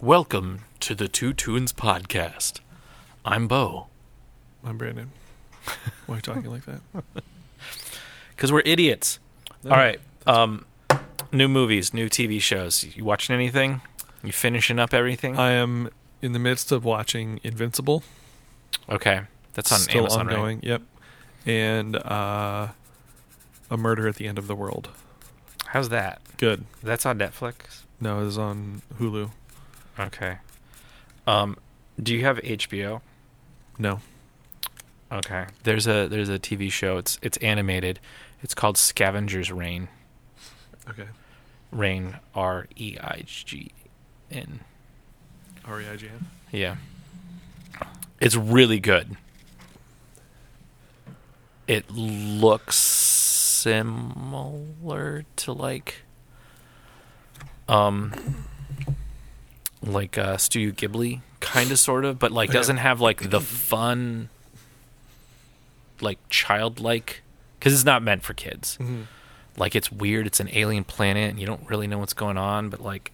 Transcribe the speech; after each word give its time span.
Welcome 0.00 0.60
to 0.80 0.94
the 0.94 1.08
Two 1.08 1.32
Tunes 1.32 1.72
Podcast. 1.72 2.60
I'm 3.24 3.46
Bo. 3.46 3.88
I'm 4.64 4.78
Brandon. 4.78 5.10
Why 6.06 6.14
are 6.14 6.16
you 6.16 6.22
talking 6.22 6.50
like 6.50 6.64
that? 6.66 6.80
Because 8.30 8.50
we're 8.50 8.62
idiots. 8.64 9.18
All 9.66 9.72
right. 9.72 10.00
Um, 10.26 10.64
new 11.30 11.46
movies, 11.46 11.92
new 11.92 12.08
TV 12.08 12.40
shows. 12.40 12.82
You 12.96 13.04
watching 13.04 13.34
anything? 13.34 13.82
You 14.24 14.32
finishing 14.32 14.78
up 14.78 14.94
everything? 14.94 15.38
I 15.38 15.50
am 15.50 15.90
in 16.22 16.32
the 16.32 16.38
midst 16.38 16.72
of 16.72 16.82
watching 16.82 17.38
Invincible. 17.44 18.02
okay. 18.88 19.24
That's 19.52 19.70
on 19.70 19.80
Still 19.80 20.04
Amazon, 20.04 20.26
right? 20.28 20.36
ongoing. 20.36 20.60
Yep. 20.62 20.82
And 21.44 21.96
uh, 21.96 22.68
A 23.70 23.76
Murder 23.76 24.08
at 24.08 24.14
the 24.14 24.26
End 24.26 24.38
of 24.38 24.46
the 24.46 24.56
World. 24.56 24.88
How's 25.66 25.90
that? 25.90 26.22
Good. 26.38 26.64
That's 26.82 27.04
on 27.04 27.18
Netflix. 27.18 27.82
No, 28.00 28.22
it 28.22 28.28
is 28.28 28.38
on 28.38 28.80
Hulu. 28.98 29.32
Okay. 30.00 30.38
Um, 31.26 31.56
do 32.02 32.14
you 32.14 32.24
have 32.24 32.38
HBO? 32.38 33.02
No. 33.78 34.00
Okay. 35.12 35.46
There's 35.64 35.86
a 35.86 36.06
there's 36.08 36.28
a 36.28 36.38
TV 36.38 36.70
show. 36.72 36.96
It's 36.98 37.18
it's 37.22 37.36
animated. 37.38 38.00
It's 38.42 38.54
called 38.54 38.78
Scavengers 38.78 39.52
Reign. 39.52 39.88
Okay. 40.88 41.08
Reign 41.70 42.18
R 42.34 42.66
E 42.76 42.96
I 43.00 43.24
G 43.26 43.72
N. 44.30 44.60
R 45.64 45.80
E 45.80 45.88
I 45.88 45.96
G 45.96 46.06
N. 46.06 46.26
Yeah. 46.52 46.76
It's 48.20 48.36
really 48.36 48.80
good. 48.80 49.16
It 51.66 51.90
looks 51.90 52.76
similar 53.60 55.24
to 55.36 55.52
like 55.52 56.02
um 57.68 58.12
like 59.82 60.18
uh 60.18 60.36
Studio 60.36 60.72
Ghibli 60.72 61.20
kind 61.40 61.70
of 61.72 61.78
sort 61.78 62.04
of, 62.04 62.18
but 62.18 62.32
like 62.32 62.50
doesn't 62.50 62.76
have 62.78 63.00
like 63.00 63.30
the 63.30 63.40
fun 63.40 64.28
like 66.00 66.18
childlike 66.30 67.22
cuz 67.60 67.72
it's 67.72 67.84
not 67.84 68.02
meant 68.02 68.22
for 68.22 68.34
kids. 68.34 68.76
Mm-hmm. 68.80 69.02
like 69.56 69.74
it's 69.74 69.90
weird 69.92 70.26
it's 70.26 70.40
an 70.40 70.48
alien 70.52 70.84
planet 70.84 71.30
and 71.30 71.38
you 71.40 71.46
don't 71.46 71.68
really 71.68 71.86
know 71.86 71.98
what's 71.98 72.14
going 72.14 72.38
on 72.38 72.70
but 72.70 72.80
like 72.80 73.12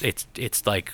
it's 0.00 0.26
it's 0.36 0.66
like 0.66 0.92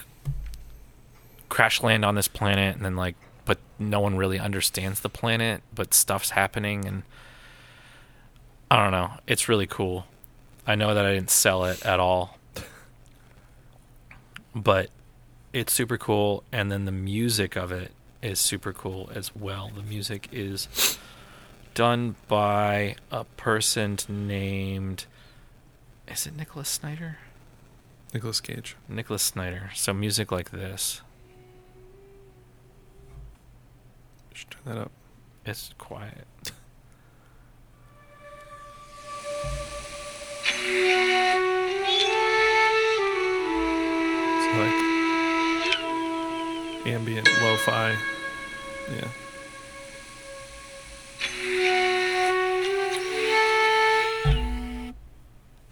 crash 1.49 1.83
land 1.83 2.05
on 2.05 2.15
this 2.15 2.29
planet 2.29 2.77
and 2.77 2.85
then 2.85 2.97
like 2.97 3.17
but 3.45 3.59
no 3.79 4.01
one 4.01 4.17
really 4.17 4.39
understands 4.39 5.01
the 5.01 5.09
planet 5.09 5.63
but 5.75 5.93
stuff's 5.93 6.31
happening 6.31 6.87
and 6.87 7.03
i 8.71 8.77
don't 8.83 8.93
know. 8.93 9.13
It's 9.27 9.49
really 9.49 9.67
cool. 9.67 10.07
I 10.67 10.75
know 10.75 10.95
that 10.95 11.05
i 11.07 11.13
didn't 11.15 11.31
sell 11.31 11.65
it 11.65 11.85
at 11.87 11.99
all. 12.01 12.39
But 14.55 14.91
it's 15.53 15.73
super 15.73 15.99
cool 15.99 16.45
and 16.53 16.71
then 16.71 16.85
the 16.85 16.93
music 16.93 17.57
of 17.57 17.73
it 17.73 17.93
is 18.23 18.39
super 18.39 18.73
cool 18.73 19.11
as 19.15 19.35
well 19.35 19.71
the 19.75 19.83
music 19.83 20.29
is 20.33 20.99
done 21.75 22.17
by 22.27 22.97
a 23.11 23.25
person 23.25 23.97
named 24.09 25.07
is 26.11 26.27
it 26.27 26.37
Nicholas 26.37 26.69
Snyder? 26.69 27.19
Nicholas 28.15 28.41
Cage. 28.41 28.77
Nicholas 28.89 29.23
Snyder. 29.23 29.71
So 29.75 29.93
music 29.93 30.33
like 30.33 30.51
this. 30.51 31.03
Should 34.33 34.51
turn 34.51 34.63
that 34.65 34.79
up. 34.79 34.91
It's 35.45 35.73
quiet. 35.79 36.27
It's 44.41 44.57
like 44.57 44.88
ambient 46.87 47.29
lo-fi. 47.43 47.97
Yeah. 48.91 49.09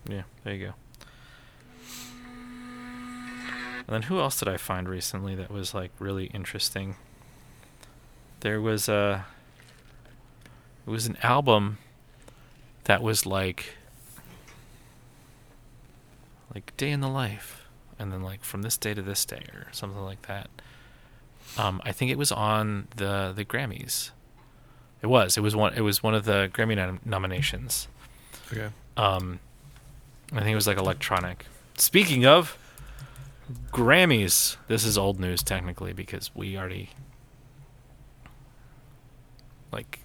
Yeah, 0.09 0.22
there 0.45 0.55
you 0.55 0.66
go. 0.66 0.75
And 3.87 3.95
then 3.95 4.03
who 4.03 4.19
else 4.19 4.39
did 4.39 4.49
I 4.49 4.56
find 4.56 4.89
recently 4.89 5.34
that 5.37 5.50
was 5.50 5.72
like 5.72 5.93
really 5.99 6.27
interesting? 6.27 6.97
There 8.41 8.61
was 8.61 8.89
a 8.89 9.27
it 10.87 10.91
was 10.91 11.06
an 11.06 11.16
album 11.22 11.78
that 12.84 13.03
was 13.03 13.27
like 13.27 13.75
like 16.55 16.77
day 16.77 16.91
in 16.91 17.00
the 17.00 17.09
life 17.09 17.69
and 17.99 18.12
then 18.12 18.22
like 18.22 18.43
from 18.43 18.62
this 18.62 18.77
day 18.77 18.95
to 18.95 19.03
this 19.03 19.25
day 19.25 19.45
or 19.55 19.69
something 19.72 20.03
like 20.03 20.22
that. 20.27 20.50
Um 21.59 21.81
I 21.84 21.93
think 21.93 22.11
it 22.11 22.19
was 22.19 22.33
on 22.33 22.89
the 22.97 23.33
the 23.34 23.44
Grammys. 23.44 24.11
It 25.03 25.06
was. 25.06 25.37
It 25.37 25.41
was 25.41 25.55
one 25.55 25.75
it 25.75 25.81
was 25.83 26.03
one 26.03 26.15
of 26.15 26.25
the 26.25 26.50
Grammy 26.53 26.77
nom- 26.77 27.00
nominations. 27.05 27.89
Okay. 28.53 28.69
Um, 28.97 29.41
I 30.33 30.39
think 30.41 30.50
it 30.50 30.55
was 30.55 30.66
like 30.66 30.78
electronic. 30.78 31.47
Speaking 31.77 32.25
of 32.27 32.56
Grammys, 33.72 34.56
this 34.69 34.84
is 34.84 34.97
old 34.99 35.21
news 35.21 35.43
technically 35.43 35.93
because 35.93 36.31
we 36.34 36.56
already 36.56 36.91
like. 39.72 40.00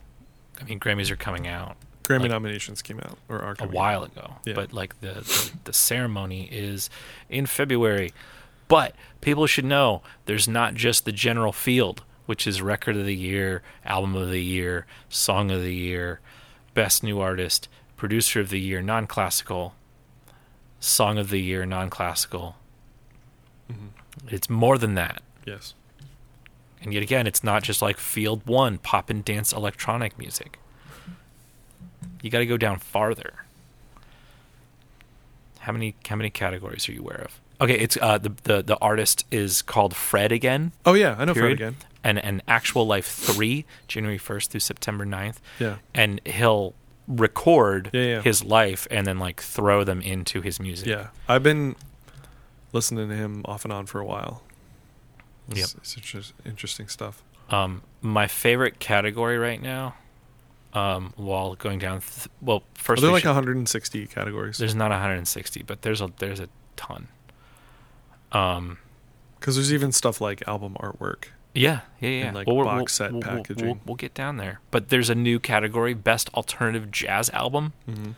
I 0.59 0.63
mean, 0.63 0.79
Grammys 0.79 1.09
are 1.09 1.15
coming 1.15 1.47
out 1.47 1.75
Grammy 2.03 2.21
Like- 2.21 2.31
nominations 2.31 2.81
came 2.81 2.99
out 2.99 3.17
or 3.29 3.41
are 3.41 3.55
a 3.59 3.67
while 3.67 4.03
ago, 4.03 4.35
Yeah. 4.45 4.53
but 4.53 4.73
like 4.73 4.99
the, 5.01 5.13
the 5.13 5.51
the 5.65 5.73
ceremony 5.73 6.47
is 6.51 6.89
in 7.29 7.45
February. 7.45 8.13
But 8.71 8.95
people 9.19 9.47
should 9.47 9.65
know 9.65 10.01
there's 10.27 10.47
not 10.47 10.75
just 10.75 11.03
the 11.03 11.11
general 11.11 11.51
field, 11.51 12.03
which 12.25 12.47
is 12.47 12.61
record 12.61 12.95
of 12.95 13.05
the 13.05 13.13
year, 13.13 13.63
album 13.83 14.15
of 14.15 14.29
the 14.29 14.41
year, 14.41 14.85
song 15.09 15.51
of 15.51 15.61
the 15.61 15.75
year, 15.75 16.21
best 16.73 17.03
new 17.03 17.19
artist, 17.19 17.67
producer 17.97 18.39
of 18.39 18.49
the 18.49 18.61
year, 18.61 18.81
non-classical, 18.81 19.75
song 20.79 21.17
of 21.17 21.31
the 21.31 21.41
year, 21.41 21.65
non-classical. 21.65 22.55
Mhm. 23.69 23.89
It's 24.29 24.49
more 24.49 24.77
than 24.77 24.95
that. 24.95 25.21
Yes. 25.45 25.73
And 26.81 26.93
yet 26.93 27.03
again, 27.03 27.27
it's 27.27 27.43
not 27.43 27.63
just 27.63 27.81
like 27.81 27.97
field 27.97 28.47
one, 28.47 28.77
pop 28.77 29.09
and 29.09 29.25
dance 29.25 29.51
electronic 29.51 30.17
music. 30.17 30.59
You 32.21 32.29
got 32.29 32.39
to 32.39 32.45
go 32.45 32.55
down 32.55 32.79
farther. 32.79 33.43
How 35.59 35.73
many 35.73 35.93
how 36.07 36.15
many 36.15 36.29
categories 36.29 36.87
are 36.87 36.93
you 36.93 37.01
aware 37.01 37.21
of? 37.25 37.41
Okay, 37.61 37.75
it's 37.77 37.97
uh 38.01 38.17
the 38.17 38.31
the, 38.43 38.61
the 38.63 38.77
artist 38.79 39.25
is 39.31 39.61
called 39.61 39.95
Fred 39.95 40.31
again, 40.31 40.71
Oh 40.85 40.93
yeah, 40.93 41.15
I 41.17 41.25
know 41.25 41.33
Fred 41.35 41.51
again. 41.51 41.75
and 42.03 42.17
and 42.17 42.41
Actual 42.47 42.87
Life 42.87 43.05
3, 43.07 43.65
January 43.87 44.17
1st 44.17 44.47
through 44.49 44.59
September 44.61 45.05
9th, 45.05 45.37
Yeah. 45.59 45.75
and 45.93 46.19
he'll 46.25 46.73
record 47.07 47.89
Yeah, 47.93 48.01
yeah. 48.01 48.21
his 48.21 48.43
life 48.43 48.87
and 48.89 49.05
then 49.05 49.19
like 49.19 49.41
throw 49.41 49.83
them 49.83 50.01
into 50.01 50.41
his 50.41 50.59
music. 50.59 50.87
Yeah. 50.87 51.07
I've 51.27 51.43
been 51.43 51.75
listening 52.73 53.09
to 53.09 53.15
him 53.15 53.41
off 53.45 53.63
and 53.65 53.71
on 53.73 53.85
for 53.85 53.99
a 53.99 54.05
while. 54.05 54.41
Yep. 55.49 55.67
It's, 55.77 55.97
it's 55.97 56.33
interesting 56.45 56.87
stuff. 56.87 57.21
Um, 57.49 57.81
my 58.01 58.27
favorite 58.27 58.79
category 58.79 59.37
right 59.37 59.61
now, 59.61 59.95
um, 60.73 61.11
while 61.17 61.55
going 61.55 61.79
down, 61.79 61.99
th- 61.99 62.29
well, 62.41 62.57
Are 62.57 62.61
first 62.75 63.01
there 63.01 63.09
we 63.09 63.15
like 63.15 63.23
should- 63.23 63.29
160 63.29 64.07
categories? 64.07 64.57
There's 64.57 64.73
not 64.75 64.91
160, 64.91 65.63
but 65.63 65.81
there's 65.81 65.99
a 66.01 66.09
there's 66.19 66.39
a 66.39 66.47
ton. 66.77 67.09
Um, 68.31 68.77
Because 69.39 69.55
there's 69.55 69.73
even 69.73 69.91
stuff 69.91 70.21
like 70.21 70.47
album 70.47 70.75
artwork. 70.79 71.25
yeah, 71.53 71.81
yeah, 71.99 72.09
yeah. 72.09 72.25
And, 72.27 72.35
like, 72.35 72.47
we're- 72.47 72.63
box 72.63 72.93
set 72.93 73.11
we'll, 73.11 73.21
packaging. 73.21 73.65
We'll, 73.65 73.79
we'll 73.85 73.95
get 73.95 74.13
down 74.13 74.37
there, 74.37 74.59
but 74.71 74.89
there's 74.89 75.09
a 75.09 75.15
new 75.15 75.39
category: 75.39 75.93
best 75.93 76.29
alternative 76.33 76.91
jazz 76.91 77.29
album, 77.31 77.73
Mm-hmm. 77.89 78.11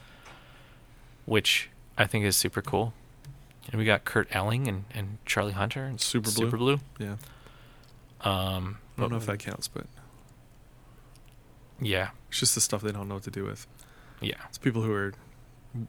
which 1.25 1.69
I 1.97 2.05
think 2.05 2.25
is 2.25 2.35
super 2.37 2.61
cool. 2.61 2.93
And 3.71 3.79
we 3.79 3.85
got 3.85 4.03
Kurt 4.03 4.27
Elling 4.35 4.67
and, 4.67 4.83
and 4.93 5.17
Charlie 5.25 5.53
Hunter 5.53 5.85
and 5.85 5.99
Super 6.01 6.29
Blue. 6.31 6.45
Super 6.45 6.57
Blue. 6.57 6.79
Yeah. 6.99 7.15
Um, 8.21 8.77
I 8.97 9.01
don't 9.01 9.09
know 9.11 9.17
if 9.17 9.25
that 9.25 9.39
counts, 9.39 9.67
but 9.69 9.85
Yeah, 11.81 12.09
it's 12.29 12.39
just 12.39 12.55
the 12.55 12.61
stuff 12.61 12.81
they 12.81 12.91
don't 12.91 13.07
know 13.07 13.15
what 13.15 13.23
to 13.23 13.31
do 13.31 13.45
with. 13.45 13.67
yeah. 14.21 14.35
It's 14.49 14.57
people 14.57 14.81
who 14.81 14.93
are 14.93 15.13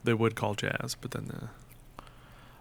they 0.02 0.14
would 0.14 0.34
call 0.34 0.54
jazz, 0.54 0.96
but 1.00 1.10
then 1.10 1.26
the 1.26 1.48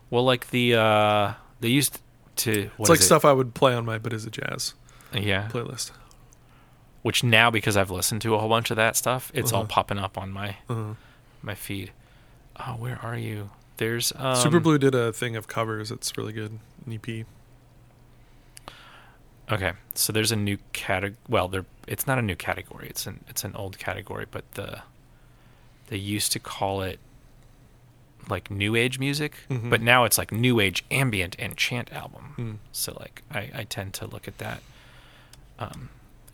Well, 0.09 0.23
like 0.25 0.49
the 0.49 0.75
uh, 0.75 1.33
they 1.63 1.69
used 1.69 1.99
to. 2.35 2.69
what 2.77 2.85
it's 2.85 2.89
like 2.89 2.99
it? 2.99 3.03
stuff 3.03 3.25
I 3.25 3.31
would 3.33 3.53
play 3.53 3.73
on 3.73 3.85
my 3.85 3.97
but 3.97 4.13
is 4.13 4.25
it 4.25 4.31
jazz 4.33 4.73
Yeah, 5.13 5.47
playlist. 5.51 5.91
which 7.01 7.23
now 7.23 7.49
because 7.51 7.75
I've 7.77 7.89
listened 7.91 8.21
to 8.23 8.35
a 8.35 8.39
whole 8.39 8.49
bunch 8.49 8.69
of 8.71 8.77
that 8.77 8.95
stuff, 8.95 9.31
it's 9.33 9.51
all 9.53 9.61
Uh-huh. 9.61 9.67
popping 9.69 9.97
up 9.97 10.17
on 10.17 10.31
my 10.31 10.57
Uh-huh. 10.69 10.93
my 11.41 11.55
feed. 11.55 11.91
Oh, 12.59 12.73
where 12.73 12.99
are 13.01 13.17
you? 13.17 13.49
There's 13.77 14.13
um, 14.15 14.35
Super 14.35 14.59
Blue 14.59 14.77
did 14.77 14.93
a 14.93 15.11
thing 15.11 15.35
of 15.35 15.47
covers. 15.47 15.89
It's 15.91 16.15
really 16.17 16.33
good. 16.33 16.59
An 16.85 16.93
EP. 16.93 17.25
Okay, 19.51 19.73
so 19.93 20.13
there's 20.13 20.31
a 20.31 20.35
new 20.35 20.57
category. 20.71 21.17
Well, 21.27 21.47
there 21.47 21.65
it's 21.87 22.07
not 22.07 22.17
a 22.17 22.21
new 22.21 22.35
category. 22.35 22.87
It's 22.89 23.05
an 23.07 23.23
it's 23.27 23.43
an 23.43 23.55
old 23.55 23.77
category, 23.77 24.25
but 24.29 24.49
the 24.53 24.81
they 25.87 25.97
used 25.97 26.31
to 26.33 26.39
call 26.39 26.81
it 26.81 26.99
like 28.29 28.49
new 28.51 28.75
age 28.75 28.99
music, 28.99 29.35
Mhm. 29.49 29.69
but 29.69 29.81
now 29.81 30.03
it's 30.05 30.17
like 30.17 30.31
new 30.31 30.59
age 30.59 30.83
ambient 30.91 31.35
and 31.39 31.55
chant 31.57 31.91
album. 31.91 32.33
Mm. 32.37 32.57
So 32.71 32.95
like 32.99 33.21
I, 33.31 33.49
I 33.53 33.63
tend 33.63 33.93
to 33.95 34.07
look 34.07 34.27
at 34.27 34.37
that 34.39 34.61
um, 35.59 35.89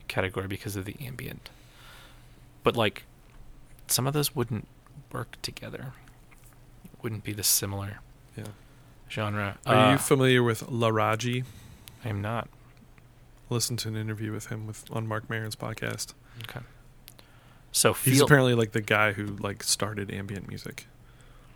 category 0.08 0.48
because 0.48 0.76
of 0.76 0.86
the 0.86 0.96
ambient. 1.02 1.50
But 2.64 2.76
like 2.76 3.04
some 3.88 4.08
of 4.08 4.14
those 4.14 4.36
wouldn't 4.36 4.68
work 5.12 5.38
together. 5.42 5.94
Wouldn't 7.02 7.24
be 7.24 7.34
the 7.34 7.44
similar 7.44 8.00
Yeah. 8.36 8.46
genre. 9.10 9.58
Are 9.66 9.76
Uh, 9.76 9.92
you 9.94 9.98
familiar 9.98 10.44
with 10.44 10.64
Laraji? 10.68 11.46
I 12.06 12.10
am 12.10 12.22
not. 12.22 12.48
Listen 13.50 13.78
to 13.78 13.88
an 13.88 13.96
interview 13.96 14.32
with 14.32 14.48
him 14.48 14.68
with 14.68 14.86
on 14.92 15.08
Marc 15.08 15.30
Maron's 15.30 15.56
podcast. 15.56 16.14
Okay. 16.44 16.60
So 17.72 17.94
He's 17.94 18.22
apparently 18.22 18.54
like 18.54 18.72
the 18.72 18.82
guy 18.82 19.14
who 19.14 19.26
like 19.38 19.64
started 19.64 20.12
ambient 20.12 20.48
music. 20.48 20.88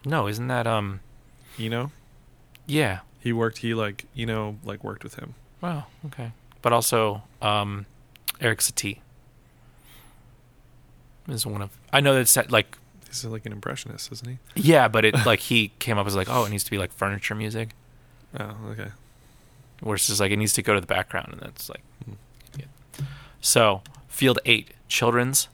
No, 0.05 0.27
isn't 0.27 0.47
that 0.47 0.67
um 0.67 0.99
You 1.57 1.69
know, 1.69 1.91
yeah. 2.65 2.99
he 3.19 3.31
worked. 3.33 3.59
He 3.59 3.73
like 3.73 4.05
you 4.13 4.25
know 4.25 4.57
like 4.63 4.83
worked 4.83 5.03
with 5.03 5.15
him. 5.15 5.35
Wow, 5.61 5.85
okay. 6.07 6.31
But 6.61 6.73
also 6.73 7.23
um 7.41 7.85
Erik 8.41 8.59
Satie 8.59 8.99
is 11.27 11.45
one 11.45 11.61
of 11.61 11.69
I 11.91 12.01
know 12.01 12.13
that's 12.15 12.33
that, 12.33 12.51
like 12.51 12.77
He's 13.07 13.23
like 13.25 13.45
an 13.45 13.51
impressionist, 13.51 14.11
isn't 14.11 14.27
he? 14.27 14.37
yeah, 14.55 14.87
but 14.87 15.05
it 15.05 15.13
like 15.25 15.39
he 15.39 15.71
came 15.79 15.97
up 15.97 16.07
as 16.07 16.15
like 16.15 16.27
oh 16.29 16.45
it 16.45 16.49
needs 16.49 16.63
to 16.63 16.71
be 16.71 16.77
like 16.77 16.91
furniture 16.91 17.35
music. 17.35 17.69
Oh, 18.39 18.55
okay. 18.71 18.89
where 19.81 19.93
it's 19.95 20.07
just 20.07 20.19
like 20.19 20.31
it 20.31 20.37
needs 20.37 20.53
to 20.53 20.63
go 20.63 20.73
to 20.73 20.81
the 20.81 20.87
background, 20.87 21.29
and 21.33 21.39
that's 21.41 21.69
like. 21.69 21.83
Hmm. 22.03 22.13
yeah. 22.57 22.65
So, 23.41 23.83
field 24.07 24.39
eight: 24.45 24.71
children's, 24.87 25.49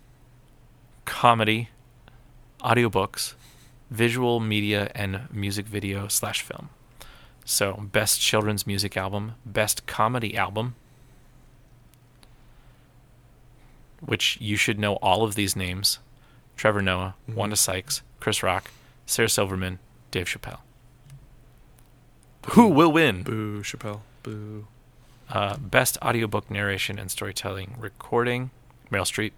comedy, 1.04 1.68
audiobooks, 2.62 3.34
visual 3.90 4.40
media, 4.40 4.92
and 4.96 5.28
music 5.32 5.66
video 5.66 6.08
slash 6.08 6.42
film. 6.42 6.70
So, 7.46 7.74
best 7.92 8.22
children's 8.22 8.68
music 8.68 8.96
album, 8.96 9.34
best 9.46 9.88
comedy 9.88 10.38
album, 10.38 10.76
which 14.02 14.38
you 14.40 14.56
should 14.56 14.80
know 14.80 14.96
all 14.96 15.24
of 15.24 15.36
these 15.36 15.56
names: 15.56 16.00
Trevor 16.56 16.82
Noah, 16.82 17.16
Mhm. 17.28 17.34
Wanda 17.36 17.56
Sykes, 17.56 18.02
Chris 18.20 18.44
Rock, 18.44 18.72
Sarah 19.06 19.30
Silverman, 19.30 19.80
Dave 20.12 20.28
Chappelle. 20.28 20.60
Who 22.52 22.68
will 22.68 22.92
win? 22.92 23.24
Boo, 23.24 23.62
Chappelle. 23.64 24.02
Boo. 24.24 24.68
Uh, 25.30 25.58
best 25.58 25.98
audiobook 26.02 26.50
narration 26.50 26.98
and 26.98 27.12
storytelling 27.12 27.76
recording 27.78 28.50
Meryl 28.92 29.02
Streep, 29.04 29.32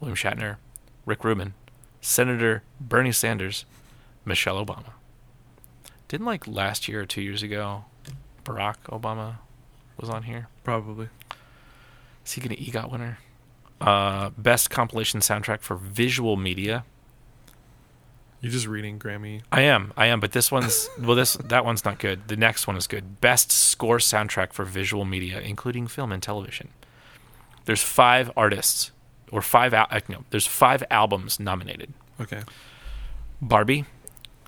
William 0.00 0.16
Shatner, 0.16 0.56
Rick 1.04 1.24
Rubin, 1.24 1.52
Senator 2.00 2.62
Bernie 2.80 3.12
Sanders, 3.12 3.66
Michelle 4.26 4.62
Obama. 4.64 4.92
Didn't 6.08 6.26
like 6.26 6.46
last 6.46 6.88
year 6.88 7.00
or 7.00 7.06
two 7.06 7.22
years 7.22 7.42
ago, 7.42 7.84
Barack 8.44 8.76
Obama 8.88 9.36
was 9.98 10.10
on 10.10 10.24
here. 10.24 10.48
Probably. 10.62 11.08
Is 12.24 12.32
he 12.32 12.40
going 12.40 12.54
to 12.54 12.62
EGOT 12.62 12.90
winner? 12.90 13.18
Uh, 13.80 14.30
best 14.36 14.70
compilation 14.70 15.20
soundtrack 15.20 15.60
for 15.60 15.76
visual 15.76 16.36
media. 16.36 16.84
You're 18.40 18.52
just 18.52 18.66
reading 18.66 18.98
Grammy. 18.98 19.42
I 19.50 19.62
am, 19.62 19.92
I 19.96 20.06
am, 20.06 20.20
but 20.20 20.32
this 20.32 20.52
one's 20.52 20.88
well, 21.00 21.16
this 21.16 21.34
that 21.34 21.64
one's 21.64 21.84
not 21.84 21.98
good. 21.98 22.28
The 22.28 22.36
next 22.36 22.66
one 22.66 22.76
is 22.76 22.86
good. 22.86 23.20
Best 23.20 23.50
score 23.50 23.98
soundtrack 23.98 24.52
for 24.52 24.64
visual 24.64 25.04
media, 25.04 25.40
including 25.40 25.86
film 25.86 26.12
and 26.12 26.22
television. 26.22 26.68
There's 27.64 27.82
five 27.82 28.30
artists, 28.36 28.92
or 29.32 29.42
five 29.42 29.74
al- 29.74 29.88
uh, 29.90 30.00
no, 30.08 30.24
there's 30.30 30.46
five 30.46 30.84
albums 30.90 31.40
nominated. 31.40 31.92
Okay. 32.20 32.42
Barbie, 33.42 33.84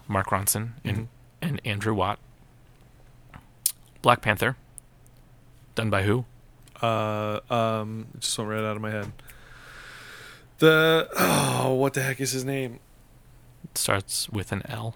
Mark 0.09 0.29
Ronson 0.29 0.73
and 0.85 0.97
Mhm. 0.97 1.07
and 1.43 1.61
Andrew 1.65 1.95
Watt. 1.95 2.19
Black 4.03 4.21
Panther, 4.23 4.57
done 5.75 5.91
by 5.91 6.03
who? 6.03 6.25
Uh, 6.81 7.41
um, 7.51 8.07
it 8.15 8.21
just 8.21 8.39
went 8.39 8.51
right 8.51 8.61
out 8.65 8.77
of 8.77 8.83
my 8.83 8.91
head. 8.91 9.13
The 10.59 11.09
oh, 11.17 11.75
what 11.75 11.95
the 11.95 12.03
heck 12.03 12.21
is 12.21 12.33
his 12.33 12.45
name? 12.45 12.81
Starts 13.75 14.29
with 14.29 14.53
an 14.53 14.63
L. 14.69 14.95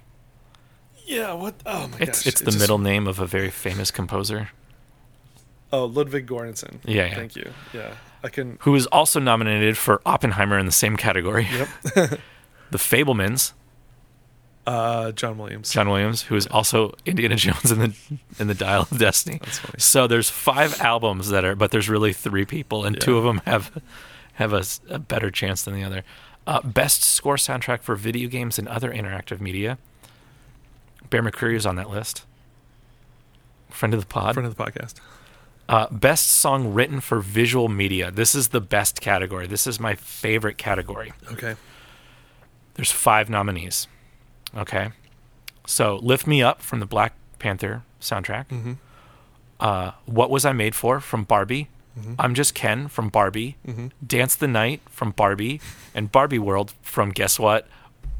Yeah, 1.04 1.32
what? 1.34 1.54
Oh 1.66 1.88
my 1.88 1.98
It's 2.00 2.20
gosh, 2.20 2.26
it's 2.26 2.40
it 2.40 2.44
the 2.44 2.50
just- 2.52 2.60
middle 2.60 2.78
name 2.78 3.06
of 3.06 3.18
a 3.18 3.26
very 3.26 3.50
famous 3.50 3.90
composer. 3.90 4.50
Oh, 5.72 5.86
Ludwig 5.86 6.26
Göransson. 6.26 6.78
Yeah, 6.84 7.06
yeah. 7.06 7.14
Thank 7.14 7.34
you. 7.36 7.52
Yeah, 7.72 7.94
I 8.22 8.28
can. 8.28 8.58
Who 8.62 8.74
is 8.74 8.86
also 8.86 9.18
nominated 9.20 9.76
for 9.78 10.00
Oppenheimer 10.06 10.58
in 10.58 10.66
the 10.66 10.72
same 10.72 10.96
category. 10.96 11.48
Yep. 11.94 12.20
The 12.72 12.78
Fabelmans, 12.78 13.52
Uh, 14.66 15.10
John 15.12 15.38
Williams. 15.38 15.70
John 15.70 15.88
Williams, 15.88 16.22
who 16.22 16.36
is 16.36 16.46
also 16.46 16.94
Indiana 17.04 17.36
Jones 17.36 17.72
in 17.72 17.78
the 17.80 17.94
in 18.38 18.46
the 18.48 18.54
Dial 18.54 18.86
of 18.90 18.98
Destiny. 18.98 19.38
That's 19.42 19.58
funny. 19.58 19.74
So 19.78 20.06
there's 20.06 20.30
five 20.30 20.80
albums 20.80 21.30
that 21.30 21.44
are, 21.44 21.56
but 21.56 21.70
there's 21.70 21.88
really 21.88 22.12
three 22.12 22.44
people, 22.44 22.84
and 22.84 23.00
two 23.00 23.18
of 23.18 23.24
them 23.24 23.40
have 23.44 23.82
have 24.34 24.52
a, 24.52 24.62
a 24.88 24.98
better 24.98 25.30
chance 25.30 25.62
than 25.62 25.74
the 25.74 25.84
other. 25.84 26.04
Uh, 26.46 26.60
best 26.62 27.02
score 27.02 27.36
soundtrack 27.36 27.82
for 27.82 27.94
video 27.94 28.28
games 28.28 28.58
and 28.58 28.66
other 28.68 28.92
interactive 28.92 29.40
media. 29.40 29.78
Bear 31.10 31.22
McCreary 31.22 31.56
is 31.56 31.66
on 31.66 31.76
that 31.76 31.90
list. 31.90 32.24
Friend 33.70 33.94
of 33.94 34.00
the 34.00 34.06
pod. 34.06 34.34
Friend 34.34 34.46
of 34.46 34.56
the 34.56 34.62
podcast. 34.62 34.94
Uh, 35.68 35.86
best 35.90 36.28
song 36.28 36.74
written 36.74 37.00
for 37.00 37.20
visual 37.20 37.68
media. 37.68 38.10
This 38.10 38.34
is 38.34 38.48
the 38.48 38.60
best 38.60 39.00
category. 39.00 39.46
This 39.46 39.66
is 39.66 39.78
my 39.78 39.94
favorite 39.94 40.58
category. 40.58 41.12
Okay. 41.32 41.54
There's 42.74 42.90
five 42.90 43.30
nominees. 43.30 43.86
Okay. 44.56 44.90
So 45.66 45.96
Lift 46.02 46.26
Me 46.26 46.42
Up 46.42 46.60
from 46.60 46.80
the 46.80 46.86
Black 46.86 47.14
Panther 47.38 47.82
soundtrack. 48.00 48.48
Mm-hmm. 48.48 48.72
Uh, 49.60 49.92
what 50.06 50.30
Was 50.30 50.44
I 50.44 50.52
Made 50.52 50.74
For 50.74 51.00
from 51.00 51.24
Barbie. 51.24 51.68
Mhm. 51.98 52.16
I'm 52.18 52.34
Just 52.34 52.54
Ken 52.54 52.88
from 52.88 53.08
Barbie. 53.10 53.56
Mm-hmm. 53.66 53.88
Dance 54.06 54.34
the 54.34 54.48
Night 54.48 54.80
from 54.88 55.10
Barbie. 55.12 55.60
And 55.94 56.10
Barbie 56.10 56.38
World 56.38 56.72
from 56.82 57.10
guess 57.10 57.38
what? 57.38 57.66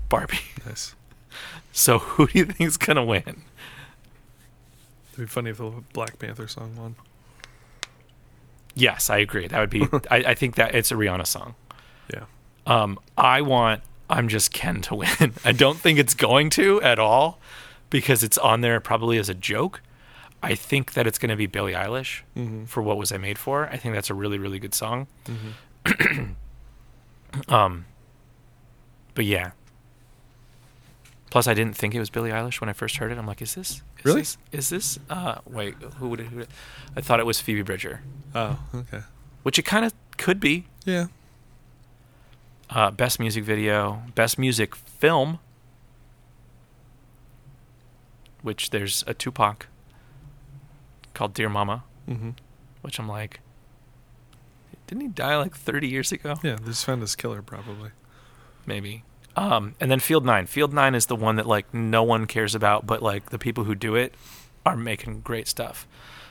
Barbie. 0.09 0.39
Nice. 0.67 0.95
So 1.75 1.99
who 2.01 2.27
do 2.27 2.39
you 2.39 2.45
think 2.45 2.61
is 2.69 2.77
going 2.77 2.97
to 2.99 3.03
win? 3.03 3.23
It'd 5.15 5.17
be 5.17 5.25
funny 5.25 5.49
if 5.49 5.57
the 5.57 5.73
Black 5.95 6.19
Panther 6.19 6.47
song 6.47 6.77
won. 6.77 6.97
Yes, 8.75 9.09
I 9.09 9.17
agree. 9.19 9.47
That 9.49 9.59
would 9.59 9.71
be, 9.71 9.87
I, 10.11 10.17
I 10.19 10.35
think 10.35 10.57
that 10.57 10.75
it's 10.75 10.91
a 10.91 10.95
Rihanna 10.97 11.27
song. 11.27 11.55
Yeah. 12.13 12.25
Um, 12.67 12.99
I 13.17 13.41
want 13.41 13.81
I'm 14.13 14.29
Just 14.29 14.53
Ken 14.53 14.81
to 14.83 14.95
win. 14.95 15.33
I 15.45 15.53
don't 15.53 15.79
think 15.79 15.99
it's 15.99 16.15
going 16.15 16.51
to 16.51 16.81
at 16.83 16.99
all 16.99 17.39
because 17.91 18.23
it's 18.23 18.39
on 18.39 18.61
there 18.61 18.79
probably 18.81 19.19
as 19.19 19.29
a 19.29 19.35
joke. 19.35 19.81
I 20.43 20.55
think 20.55 20.95
that 20.95 21.07
it's 21.07 21.19
going 21.19 21.31
to 21.31 21.37
be 21.37 21.47
Billie 21.47 21.73
Eilish 21.73 22.23
Mm-hmm. 22.37 22.65
for 22.65 22.83
What 22.83 22.99
Was 22.99 23.13
I 23.13 23.17
Made 23.17 23.39
For. 23.39 23.69
I 23.69 23.77
think 23.77 23.95
that's 23.95 24.11
a 24.11 24.15
really, 24.15 24.39
really 24.39 24.59
good 24.59 24.75
song. 24.75 25.07
Mm-hmm. 25.27 26.33
Um, 27.49 27.87
but 29.15 29.25
yeah. 29.25 29.53
Plus, 31.31 31.47
I 31.47 31.55
didn't 31.55 31.75
think 31.77 31.95
it 31.95 31.99
was 31.99 32.11
Billie 32.11 32.31
Eilish 32.31 32.61
when 32.61 32.69
I 32.69 32.75
first 32.75 32.97
heard 32.97 33.11
it. 33.11 33.17
I'm 33.17 33.27
like, 33.27 33.41
is 33.41 33.55
this 33.55 33.71
is 33.71 33.83
Really? 34.05 34.21
This, 34.21 34.37
is 34.53 34.69
this? 34.69 34.99
Uh, 35.09 35.37
wait, 35.47 35.75
who 35.99 36.09
would 36.11 36.21
it? 36.21 36.27
Who 36.27 36.37
would 36.37 36.43
it? 36.45 36.51
I 36.95 37.01
thought 37.01 37.21
it 37.21 37.27
was 37.27 37.41
Phoebe 37.41 37.63
Bridger, 37.63 38.03
Oh, 38.35 38.59
okay. 38.75 39.01
which 39.45 39.59
it 39.59 39.63
kind 39.63 39.87
of 39.87 39.95
could 40.19 40.41
be. 40.41 40.67
Yeah. 40.85 41.07
Uh, 42.75 42.91
best 42.91 43.21
music 43.21 43.45
video, 43.45 44.03
best 44.15 44.39
music 44.39 44.75
film, 44.75 45.39
which 48.41 48.71
there's 48.71 49.05
a 49.07 49.13
Tupac 49.15 49.67
called 51.15 51.35
Dear 51.35 51.49
Mama, 51.49 51.85
Mm-hmm. 52.09 52.31
which 52.81 52.99
I'm 52.99 53.09
like, 53.09 53.41
didn't 54.87 55.03
he 55.03 55.09
die 55.09 55.37
like 55.37 55.55
30 55.55 55.87
years 55.87 56.11
ago? 56.13 56.35
Yeah, 56.43 56.57
they 56.57 56.67
just 56.67 56.85
found 56.85 57.01
his 57.03 57.15
killer 57.15 57.43
probably. 57.43 57.91
Maybe. 58.67 59.05
Um, 59.37 59.75
and 59.81 59.91
then 59.91 60.01
Field 60.01 60.25
Nine. 60.27 60.47
Field 60.47 60.73
Nine 60.73 60.95
is 60.95 61.07
the 61.07 61.17
one 61.17 61.37
that 61.37 61.47
like 61.47 61.73
no 61.73 62.03
one 62.03 62.27
cares 62.27 62.55
about, 62.55 62.87
but 62.87 63.03
like 63.03 63.31
the 63.31 63.39
people 63.39 63.65
who 63.65 63.75
do 63.75 63.95
it 63.95 64.15
are 64.67 64.77
making 64.77 65.21
great 65.21 65.47
stuff. 65.47 65.87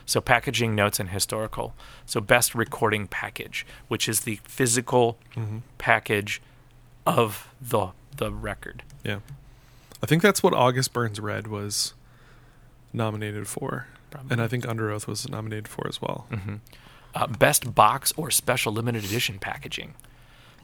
So 0.06 0.20
packaging 0.20 0.74
notes 0.74 0.98
and 1.00 1.10
historical. 1.10 1.74
So 2.06 2.20
best 2.20 2.54
recording 2.54 3.06
package, 3.06 3.64
which 3.88 4.08
is 4.08 4.20
the 4.20 4.40
physical 4.44 5.18
Mm-hmm. 5.34 5.58
package 5.78 6.40
of 7.06 7.48
the 7.60 7.88
the 8.16 8.30
record. 8.30 8.82
Yeah. 9.04 9.20
I 10.02 10.06
think 10.06 10.20
that's 10.22 10.42
what 10.42 10.52
August 10.52 10.92
Burns 10.92 11.18
Red 11.20 11.46
was 11.46 11.94
nominated 12.92 13.48
for. 13.48 13.86
Probably. 14.10 14.32
And 14.32 14.42
I 14.42 14.48
think 14.48 14.66
Under 14.68 14.90
Oath 14.90 15.06
was 15.08 15.28
nominated 15.28 15.68
for 15.68 15.86
as 15.88 16.00
well. 16.02 16.26
hmm 16.30 16.56
Uh, 17.14 17.26
best 17.26 17.74
box 17.74 18.12
or 18.16 18.30
special 18.30 18.72
limited 18.72 19.04
edition 19.04 19.38
packaging. 19.38 19.94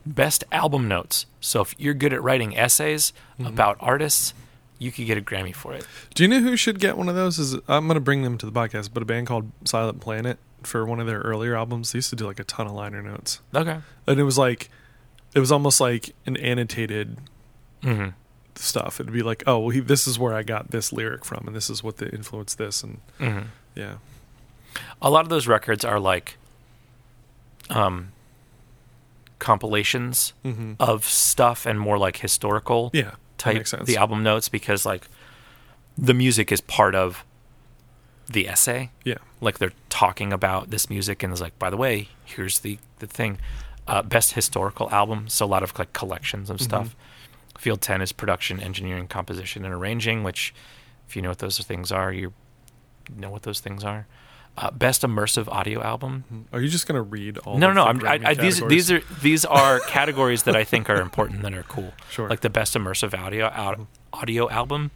Best 0.07 0.45
album 0.52 0.88
notes. 0.88 1.26
So 1.40 1.61
if 1.61 1.75
you're 1.78 1.92
good 1.95 2.12
at 2.14 2.23
writing 2.23 2.57
essays 2.57 3.12
Mhm. 3.38 3.47
about 3.49 3.76
artists, 3.80 4.33
you 4.78 4.92
could 4.92 5.06
get 5.06 5.18
a 5.18 5.20
Grammy 5.20 5.54
for 5.54 5.73
it. 5.75 5.87
Do 6.14 6.23
you 6.23 6.28
know 6.28 6.40
who 6.40 6.56
should 6.56 6.78
get 6.80 6.97
one 6.97 7.08
of 7.08 7.14
those? 7.14 7.38
Is 7.38 7.54
I'm 7.68 7.87
going 7.87 7.94
to 7.97 8.00
bring 8.00 8.23
them 8.23 8.38
to 8.38 8.47
the 8.47 8.52
podcast, 8.52 8.90
but 8.94 9.02
a 9.02 9.06
band 9.06 9.26
called 9.26 9.50
Silent 9.64 10.00
Planet 10.00 10.38
for 10.62 10.85
one 10.87 11.00
of 11.00 11.06
their 11.06 11.20
earlier 11.20 11.56
albums. 11.56 11.92
They 11.92 11.99
used 11.99 12.11
to 12.11 12.16
do 12.16 12.26
like 12.26 12.38
a 12.40 12.44
ton 12.44 12.66
of 12.66 12.73
liner 12.73 13.02
notes, 13.02 13.40
Okay. 13.54 13.78
and 14.06 14.20
it 14.20 14.25
was 14.25 14.38
like, 14.38 14.70
it 15.35 15.40
was 15.40 15.50
almost 15.52 15.80
like 15.80 16.14
an 16.26 16.37
annotated 16.37 17.16
hmm 17.82 18.08
stuff. 18.56 18.99
It'd 18.99 19.12
be 19.12 19.23
like, 19.23 19.44
oh, 19.47 19.58
well, 19.61 19.68
he, 19.70 19.78
this 19.80 20.08
is 20.08 20.18
where 20.18 20.35
I 20.35 20.42
got 20.42 20.70
this 20.73 20.92
lyric 20.92 21.25
from, 21.25 21.47
and 21.47 21.54
this 21.54 21.70
is 21.70 21.82
what 21.85 21.99
the 21.99 22.08
influenced 22.12 22.58
this, 22.58 22.82
and 22.82 23.00
hmm 23.18 23.40
yeah, 23.76 23.99
A 25.00 25.11
lot 25.11 25.25
of 25.25 25.28
those 25.28 25.47
records 25.47 25.85
are 25.85 26.00
like 26.00 26.37
um, 27.70 28.08
compilations 29.38 30.32
hmm 30.42 30.73
of 30.80 31.04
stuff 31.04 31.66
and 31.66 31.78
more 31.78 31.99
like 31.99 32.16
historical 32.18 32.90
yeah, 32.92 33.12
type 33.38 33.57
the 33.87 33.97
album 33.97 34.23
notes 34.23 34.49
because 34.49 34.85
like 34.85 35.09
the 35.97 36.14
music 36.14 36.52
is 36.52 36.61
part 36.61 36.95
of 36.95 37.25
the 38.30 38.47
essay. 38.49 38.90
yeah, 39.04 39.14
Like 39.40 39.59
they're 39.59 39.73
talking 39.88 40.33
about 40.33 40.71
this 40.71 40.90
music 40.90 41.23
and 41.23 41.33
it's 41.33 41.40
like, 41.40 41.59
by 41.59 41.71
the 41.71 41.76
way, 41.76 42.09
here's 42.25 42.61
the 42.61 42.78
the 42.99 43.07
thing. 43.07 43.38
Uh, 43.87 44.02
best 44.02 44.33
historical 44.35 44.90
album, 44.90 45.28
so 45.28 45.47
a 45.47 45.49
lot 45.49 45.62
of 45.62 45.76
like 45.78 45.92
collections 45.95 46.50
of 46.50 46.61
stuff. 46.61 46.95
Field 47.57 47.80
ten 47.80 48.02
is 48.02 48.12
production, 48.12 48.61
engineering, 48.61 49.09
composition, 49.09 49.64
and 49.64 49.73
arranging. 49.73 50.23
Which, 50.23 50.54
if 51.09 51.16
you 51.16 51.23
know 51.23 51.30
what 51.30 51.38
those 51.38 51.59
things 51.61 51.90
are, 51.90 52.12
you 52.12 52.35
know 53.16 53.30
what 53.30 53.45
those 53.45 53.61
things 53.61 53.83
are. 53.85 54.07
Uh, 54.60 54.72
best 54.72 55.02
immersive 55.02 55.46
audio 55.46 55.80
album. 55.80 56.24
Mhm. 56.32 56.44
Are 56.52 56.60
you 56.60 56.68
just 56.68 56.88
gonna 56.88 57.00
read 57.02 57.38
all? 57.38 57.58
no, 57.58 57.72
no, 57.72 57.84
the 57.84 57.90
I'm, 58.08 58.24
I, 58.26 58.30
I, 58.30 58.34
these 58.34 58.60
these 58.66 58.90
are 58.90 59.00
these 59.22 59.44
are 59.44 59.78
categories 59.86 60.42
that 60.42 60.56
I 60.56 60.64
think 60.64 60.90
are 60.90 61.00
important 61.00 61.42
that 61.42 61.54
are 61.54 61.62
cool. 61.62 61.92
sure. 62.10 62.28
Like 62.28 62.40
the 62.40 62.50
best 62.50 62.74
immersive 62.74 63.16
audio 63.16 63.46
out, 63.46 63.86
audio 64.12 64.50
album. 64.50 64.90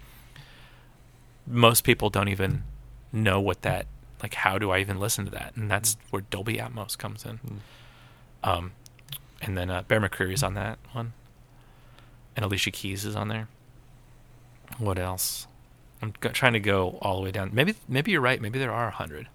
Most 1.47 1.85
people 1.85 2.11
don't 2.11 2.27
even 2.27 2.65
know 3.13 3.41
what 3.41 3.63
that 3.63 3.87
like. 4.21 4.35
How 4.35 4.59
do 4.59 4.73
I 4.73 4.79
even 4.81 4.99
listen 4.99 5.27
to 5.27 5.31
that? 5.31 5.55
And 5.55 5.71
that's 5.71 5.97
where 6.11 6.23
Dolby 6.23 6.57
Atmos 6.57 6.99
comes 6.99 7.25
in. 7.25 7.39
Um, 8.43 8.73
and 9.41 9.57
then 9.57 9.71
uh, 9.71 9.83
Bear 9.83 10.01
McCreary 10.01 10.33
is 10.35 10.43
on 10.43 10.55
that 10.55 10.81
one, 10.91 11.13
and 12.35 12.45
Alicia 12.45 12.73
Keys 12.73 13.05
is 13.05 13.15
on 13.15 13.29
there. 13.29 13.47
What 14.79 14.99
else? 14.99 15.47
I'm 16.01 16.13
trying 16.33 16.55
to 16.55 16.61
go 16.61 16.99
all 17.01 17.19
the 17.19 17.23
way 17.23 17.31
down. 17.31 17.51
Maybe 17.53 17.77
maybe 17.87 18.11
you're 18.11 18.21
right. 18.21 18.41
Maybe 18.41 18.59
there 18.59 18.73
are 18.73 18.89
a 18.89 18.93
hundred. 18.93 19.29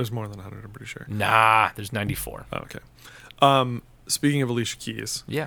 There's 0.00 0.10
more 0.12 0.26
than 0.26 0.38
100. 0.38 0.64
I'm 0.64 0.70
pretty 0.70 0.86
sure. 0.88 1.06
Nah, 1.08 1.70
there's 1.76 1.92
94. 1.92 2.46
Oh, 2.52 2.56
okay. 2.58 2.78
Um, 3.42 3.82
speaking 4.06 4.42
of 4.42 4.48
Alicia 4.48 4.76
Keys, 4.78 5.22
Yeah. 5.28 5.46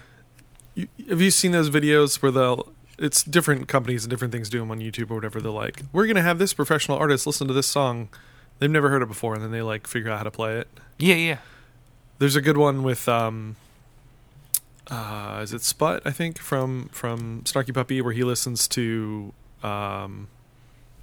you, 0.75 0.87
have 1.09 1.19
you 1.21 1.31
seen 1.31 1.51
those 1.51 1.69
videos 1.69 2.21
where 2.21 2.31
they'll? 2.31 2.71
It's 2.99 3.23
different 3.23 3.67
companies 3.67 4.03
and 4.03 4.09
different 4.11 4.31
things 4.31 4.49
do 4.49 4.59
them 4.59 4.69
on 4.69 4.79
YouTube 4.79 5.09
or 5.11 5.15
whatever. 5.15 5.41
They're 5.41 5.51
like, 5.51 5.81
we're 5.91 6.05
gonna 6.07 6.21
have 6.21 6.37
this 6.37 6.53
professional 6.53 6.97
artist 6.97 7.25
listen 7.25 7.47
to 7.47 7.53
this 7.53 7.67
song. 7.67 8.09
They've 8.59 8.69
never 8.69 8.89
heard 8.89 9.01
it 9.01 9.07
before, 9.07 9.33
and 9.33 9.43
then 9.43 9.51
they 9.51 9.61
like 9.63 9.87
figure 9.87 10.11
out 10.11 10.19
how 10.19 10.23
to 10.23 10.31
play 10.31 10.57
it. 10.59 10.67
Yeah, 10.99 11.15
yeah. 11.15 11.37
There's 12.19 12.35
a 12.35 12.41
good 12.41 12.57
one 12.57 12.83
with 12.83 13.09
um, 13.09 13.55
uh, 14.89 15.39
is 15.41 15.53
it 15.53 15.61
Sput? 15.63 16.01
I 16.05 16.11
think 16.11 16.37
from 16.37 16.89
from 16.91 17.41
Snarky 17.45 17.73
Puppy, 17.73 18.01
where 18.01 18.13
he 18.13 18.23
listens 18.23 18.67
to 18.69 19.33
um, 19.63 20.27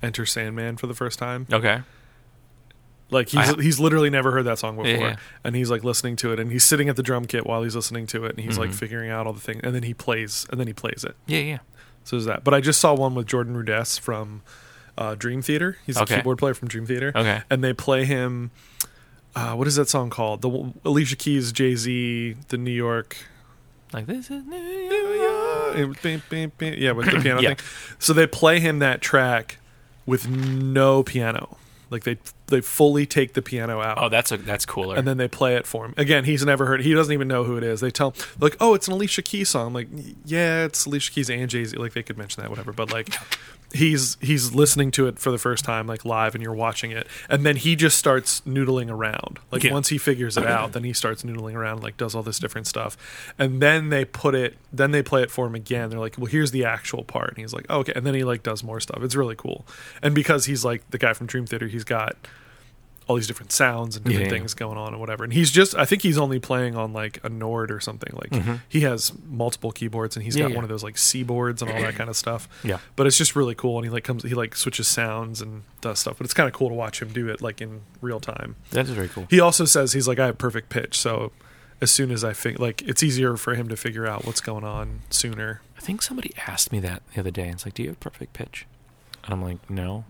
Enter 0.03 0.25
Sandman 0.27 0.77
for 0.77 0.87
the 0.87 0.95
first 0.95 1.19
time. 1.19 1.47
Okay. 1.53 1.81
Like 3.11 3.29
he's 3.29 3.47
ha- 3.49 3.57
he's 3.57 3.81
literally 3.81 4.11
never 4.11 4.31
heard 4.31 4.45
that 4.45 4.59
song 4.59 4.77
before, 4.77 4.91
Yeah, 4.91 5.17
and 5.45 5.57
he's 5.57 5.71
like 5.71 5.83
listening 5.85 6.17
to 6.17 6.33
it, 6.33 6.39
and 6.41 6.51
he's 6.53 6.65
sitting 6.65 6.89
at 6.89 6.97
the 6.97 7.03
drum 7.03 7.25
kit 7.25 7.47
while 7.47 7.63
he's 7.63 7.75
listening 7.77 8.07
to 8.09 8.25
it, 8.25 8.37
and 8.37 8.41
he's 8.45 8.57
like 8.59 8.71
Mhm. 8.71 8.75
figuring 8.75 9.11
out 9.11 9.27
all 9.27 9.33
the 9.33 9.41
things, 9.41 9.61
and 9.65 9.75
then 9.75 9.83
he 9.83 9.95
plays, 9.95 10.47
and 10.51 10.61
then 10.61 10.67
he 10.67 10.73
plays 10.73 11.03
it. 11.05 11.17
Yeah, 11.27 11.39
yeah. 11.41 11.59
So 12.05 12.17
there's 12.17 12.27
that. 12.27 12.45
But 12.45 12.55
I 12.55 12.61
just 12.61 12.81
saw 12.81 12.95
one 12.95 13.15
with 13.15 13.27
Jordan 13.27 13.55
Rudess 13.57 13.99
from 13.99 14.43
uh, 14.99 15.15
Dream 15.15 15.41
Theater. 15.43 15.77
He's 15.87 15.97
a 15.97 16.05
keyboard 16.05 16.39
player 16.39 16.55
from 16.55 16.69
Dream 16.69 16.85
Theater, 16.87 17.13
Okay. 17.15 17.43
and 17.51 17.65
they 17.65 17.73
play 17.73 18.05
him. 18.05 18.51
Uh, 19.35 19.55
what 19.55 19.67
is 19.69 19.77
that 19.77 19.89
song 19.89 20.11
called? 20.11 20.43
The 20.43 20.73
Alicia 20.85 21.17
Keys, 21.17 21.53
Jay 21.53 21.75
Z, 21.77 22.37
the 22.49 22.59
New 22.59 22.71
York. 22.73 23.17
Like 23.93 24.07
this 24.07 24.31
is 24.31 24.45
New 24.45 24.57
York. 24.57 25.77
yeah, 25.77 25.85
with 25.85 26.03
the 26.03 26.21
piano 27.23 27.41
Yeah. 27.41 27.49
thing. 27.55 27.57
So 27.99 28.13
they 28.13 28.27
play 28.27 28.61
him 28.61 28.79
that 28.81 29.01
track 29.01 29.59
with 30.07 30.29
no 30.29 31.03
piano. 31.03 31.57
Like 31.91 32.05
they 32.05 32.19
they 32.47 32.61
fully 32.61 33.05
take 33.05 33.35
the 33.35 33.43
piano 33.43 33.81
out. 33.81 33.99
Oh, 34.01 34.09
that's 34.09 34.31
a 34.31 34.37
that's 34.37 34.65
cooler. 34.65 34.97
and 34.97 35.07
then 35.07 35.17
they 35.17 35.27
play 35.29 35.57
it 35.57 35.67
for 35.67 35.85
him. 35.87 35.95
Again, 35.97 36.25
he's 36.25 36.45
never 36.45 36.67
heard. 36.67 36.83
He 36.83 36.95
doesn't 36.95 37.13
even 37.13 37.27
know 37.29 37.43
who 37.45 37.57
it 37.57 37.65
is. 37.65 37.81
They 37.81 37.91
tell 37.91 38.15
like, 38.39 38.57
"Oh, 38.61 38.75
it's 38.75 38.87
an 38.87 38.95
Alicia 38.95 39.23
Keys 39.23 39.49
song." 39.49 39.69
I'm 39.69 39.75
like, 39.75 39.89
yeah, 40.25 40.65
it's 40.65 40.87
Alicia 40.87 41.13
Keys 41.13 41.29
and 41.31 41.51
Jay 41.51 41.65
Z. 41.65 41.77
Like 41.77 41.93
they 41.93 42.03
could 42.05 42.17
mention 42.17 42.43
that, 42.43 42.49
whatever. 42.51 42.73
But 42.73 42.93
like, 42.93 43.09
he's 43.73 44.17
he's 44.21 44.55
listening 44.55 44.91
to 44.93 45.07
it 45.07 45.19
for 45.19 45.31
the 45.31 45.39
first 45.39 45.65
time, 45.65 45.87
like 45.87 46.05
live, 46.05 46.35
and 46.35 46.43
you're 46.43 46.55
watching 46.55 46.91
it, 46.91 47.07
and 47.29 47.45
then 47.45 47.57
he 47.57 47.77
just 47.77 47.99
starts 47.99 48.41
noodling 48.43 48.91
around. 48.91 49.39
Like 49.51 49.65
Yeah. 49.65 49.73
once 49.73 49.89
he 49.89 49.99
figures 49.99 50.37
it 50.37 50.47
out, 50.47 50.73
then 50.73 50.85
he 50.85 50.93
starts 50.93 51.23
noodling 51.23 51.55
around, 51.55 51.83
like 51.83 51.97
does 51.97 52.15
all 52.15 52.23
this 52.23 52.39
different 52.39 52.67
stuff, 52.67 52.97
and 53.39 53.61
then 53.63 53.89
they 53.91 54.05
put 54.05 54.35
it, 54.35 54.57
then 54.73 54.91
they 54.91 55.03
play 55.03 55.23
it 55.23 55.31
for 55.31 55.47
him 55.47 55.55
again. 55.55 55.91
They're 55.91 55.99
like, 56.01 56.17
"Well, 56.19 56.27
here's 56.27 56.51
the 56.51 56.65
actual 56.65 57.05
part," 57.05 57.31
and 57.31 57.39
he's 57.39 57.53
like, 57.53 57.67
oh, 57.69 57.79
"Okay," 57.81 57.93
and 57.95 58.07
then 58.07 58.15
he 58.15 58.25
like 58.25 58.43
does 58.43 58.63
more 58.65 58.81
stuff. 58.81 59.03
It's 59.03 59.15
really 59.15 59.37
cool, 59.37 59.67
and 60.03 60.15
because 60.15 60.47
he's 60.47 60.65
like 60.65 60.89
the 60.91 60.99
guy 60.99 61.13
from 61.13 61.27
Dream 61.27 61.47
Theater, 61.47 61.67
he's 61.69 61.85
got 61.85 62.17
all 63.11 63.17
these 63.17 63.27
different 63.27 63.51
sounds 63.51 63.97
and 63.97 64.05
different 64.05 64.27
Yeah, 64.27 64.31
things 64.39 64.55
going 64.55 64.79
on 64.79 64.89
and 64.93 65.01
whatever. 65.01 65.25
And 65.25 65.33
he's 65.33 65.51
just 65.51 65.75
I 65.77 65.85
think 65.85 66.03
he's 66.03 66.17
only 66.17 66.39
playing 66.39 66.77
on 66.77 66.93
like 66.93 67.19
a 67.25 67.29
Nord 67.29 67.73
or 67.73 67.81
something. 67.81 68.13
Like 68.15 68.31
Mhm. 68.31 68.61
he 68.69 68.83
has 68.83 69.13
multiple 69.29 69.73
keyboards 69.73 70.15
and 70.15 70.23
he's 70.25 70.37
got 70.37 70.53
one 70.55 70.63
of 70.63 70.71
those 70.71 70.85
like 70.85 70.95
Seaboards 70.95 71.61
and 71.61 71.71
all 71.73 71.81
that 71.81 71.95
kind 72.01 72.09
of 72.09 72.17
stuff. 72.17 72.49
yeah. 72.63 72.79
But 72.95 73.09
it's 73.09 73.19
just 73.19 73.35
really 73.35 73.57
cool 73.57 73.79
and 73.79 73.85
he 73.85 73.91
like 73.91 74.05
comes 74.05 74.23
he 74.23 74.35
like 74.35 74.55
switches 74.55 74.87
sounds 74.87 75.41
and 75.43 75.65
does 75.81 75.99
stuff. 75.99 76.19
But 76.19 76.25
it's 76.27 76.35
kind 76.35 76.47
of 76.49 76.55
cool 76.55 76.69
to 76.69 76.75
watch 76.75 77.03
him 77.03 77.09
do 77.13 77.29
it 77.29 77.43
like 77.43 77.61
in 77.61 77.81
real 78.01 78.21
time. 78.21 78.55
That 78.71 78.85
is 78.85 78.93
very 78.93 79.09
cool. 79.09 79.27
He 79.29 79.41
also 79.41 79.65
says 79.65 79.93
he's 79.93 80.07
like 80.07 80.21
I 80.21 80.27
have 80.27 80.39
perfect 80.39 80.69
pitch, 80.69 80.97
so 80.99 81.33
as 81.81 81.91
soon 81.91 82.11
as 82.11 82.23
I 82.23 82.33
think 82.33 82.59
like 82.61 82.83
it's 82.83 83.03
easier 83.03 83.37
for 83.37 83.55
him 83.55 83.69
to 83.69 83.77
figure 83.77 84.07
out 84.07 84.25
what's 84.27 84.41
going 84.41 84.65
on 84.65 85.01
sooner. 85.11 85.63
I 85.77 85.81
think 85.81 86.03
somebody 86.03 86.33
asked 86.47 86.71
me 86.73 86.79
that 86.81 87.03
the 87.15 87.21
other 87.21 87.31
day. 87.31 87.45
And 87.45 87.55
it's 87.55 87.65
like, 87.65 87.75
do 87.75 87.83
you 87.83 87.89
have 87.89 87.99
perfect 88.01 88.35
pitch? 88.35 88.67
And 89.25 89.33
I'm 89.33 89.43
like, 89.43 89.69
no. 89.71 90.05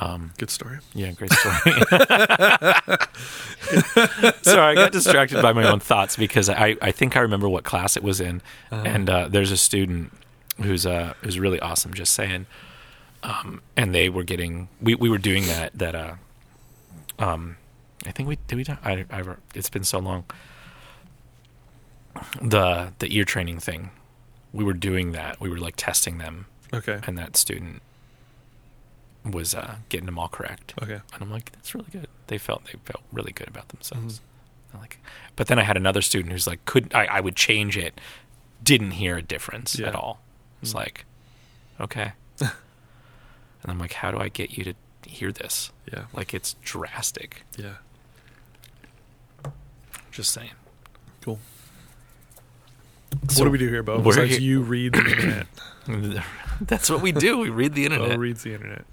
Um, 0.00 0.32
Good 0.38 0.50
story. 0.50 0.78
yeah, 0.94 1.10
great 1.12 1.32
story. 1.32 1.54
Sorry, 4.42 4.72
I 4.72 4.74
got 4.74 4.92
distracted 4.92 5.42
by 5.42 5.52
my 5.52 5.68
own 5.68 5.80
thoughts 5.80 6.16
because 6.16 6.48
I, 6.48 6.76
I 6.80 6.92
think 6.92 7.16
I 7.16 7.20
remember 7.20 7.48
what 7.48 7.64
class 7.64 7.96
it 7.96 8.02
was 8.04 8.20
in, 8.20 8.40
Uh-huh. 8.70 8.82
and 8.86 9.10
uh, 9.10 9.28
there's 9.28 9.50
a 9.50 9.56
student 9.56 10.12
who's 10.62 10.86
uh 10.86 11.14
who's 11.22 11.38
really 11.38 11.58
awesome. 11.60 11.94
Just 11.94 12.12
saying, 12.14 12.46
um, 13.22 13.60
and 13.76 13.94
they 13.94 14.08
were 14.08 14.24
getting 14.24 14.68
we, 14.80 14.94
we 14.94 15.08
were 15.08 15.18
doing 15.18 15.46
that 15.46 15.72
that 15.76 15.94
uh 15.94 16.14
um 17.18 17.56
I 18.06 18.12
think 18.12 18.28
we 18.28 18.38
did 18.46 18.56
we 18.56 18.64
talk- 18.64 18.80
I, 18.84 19.04
I 19.10 19.22
it's 19.54 19.70
been 19.70 19.84
so 19.84 19.98
long 19.98 20.24
the 22.42 22.92
the 22.98 23.14
ear 23.16 23.24
training 23.24 23.60
thing 23.60 23.90
we 24.52 24.64
were 24.64 24.72
doing 24.72 25.12
that 25.12 25.40
we 25.40 25.48
were 25.48 25.58
like 25.58 25.74
testing 25.76 26.18
them 26.18 26.46
Okay. 26.72 27.00
and 27.06 27.16
that 27.18 27.36
student 27.36 27.82
was 29.32 29.54
uh 29.54 29.76
getting 29.88 30.06
them 30.06 30.18
all 30.18 30.28
correct 30.28 30.74
Okay. 30.82 31.00
and 31.12 31.22
I'm 31.22 31.30
like, 31.30 31.52
that's 31.52 31.74
really 31.74 31.88
good. 31.92 32.08
They 32.28 32.38
felt 32.38 32.64
they 32.66 32.78
felt 32.84 33.02
really 33.12 33.32
good 33.32 33.48
about 33.48 33.68
themselves. 33.68 34.20
Mm-hmm. 34.72 34.78
Like, 34.80 34.98
but 35.36 35.46
then 35.46 35.58
I 35.58 35.62
had 35.62 35.76
another 35.76 36.02
student 36.02 36.32
who's 36.32 36.46
like, 36.46 36.64
could 36.66 36.92
I, 36.94 37.06
I 37.06 37.20
would 37.20 37.36
change 37.36 37.76
it, 37.78 37.98
didn't 38.62 38.92
hear 38.92 39.16
a 39.16 39.22
difference 39.22 39.78
Yeah. 39.78 39.88
at 39.88 39.94
all. 39.94 40.20
It's 40.62 40.72
Mm. 40.72 40.76
like, 40.76 41.04
okay. 41.80 42.12
and 42.40 42.50
I'm 43.66 43.78
like, 43.78 43.94
how 43.94 44.10
do 44.10 44.18
I 44.18 44.28
get 44.28 44.56
you 44.58 44.64
to 44.64 44.74
hear 45.06 45.32
this? 45.32 45.72
Yeah. 45.92 46.04
Like 46.12 46.34
it's 46.34 46.54
drastic. 46.62 47.42
Yeah. 47.56 47.74
Just 50.10 50.32
saying. 50.32 50.50
Cool. 51.22 51.38
So 53.28 53.40
what 53.42 53.46
do 53.46 53.50
we 53.50 53.58
do 53.58 53.68
here, 53.68 53.82
Bo? 53.82 54.00
Besides 54.00 54.32
here- 54.32 54.40
you 54.40 54.60
read 54.62 54.92
the 54.92 54.98
internet. 54.98 55.46
That's 56.60 56.90
what 56.90 57.00
we 57.00 57.12
do. 57.12 57.38
We 57.38 57.48
read 57.50 57.74
the 57.74 57.88
Bo 57.88 57.94
internet. 57.94 58.18
reads 58.18 58.42
the 58.42 58.52
internet. 58.52 58.84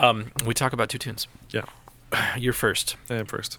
Um, 0.00 0.32
we 0.44 0.54
talk 0.54 0.72
about 0.72 0.88
two 0.88 0.98
tunes. 0.98 1.28
Yeah. 1.50 1.64
You're 2.36 2.52
first. 2.52 2.96
I 3.08 3.14
am 3.14 3.26
first. 3.26 3.58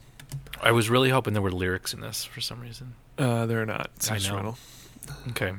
I 0.61 0.71
was 0.71 0.89
really 0.89 1.09
hoping 1.09 1.33
there 1.33 1.41
were 1.41 1.51
lyrics 1.51 1.93
in 1.93 2.01
this 2.01 2.25
for 2.25 2.41
some 2.41 2.59
reason. 2.61 2.95
Uh, 3.17 3.45
they're 3.45 3.65
not. 3.65 3.89
It's 3.95 4.09
I 4.09 4.13
know. 4.13 4.17
instrumental. 4.17 4.57
Okay. 5.29 5.53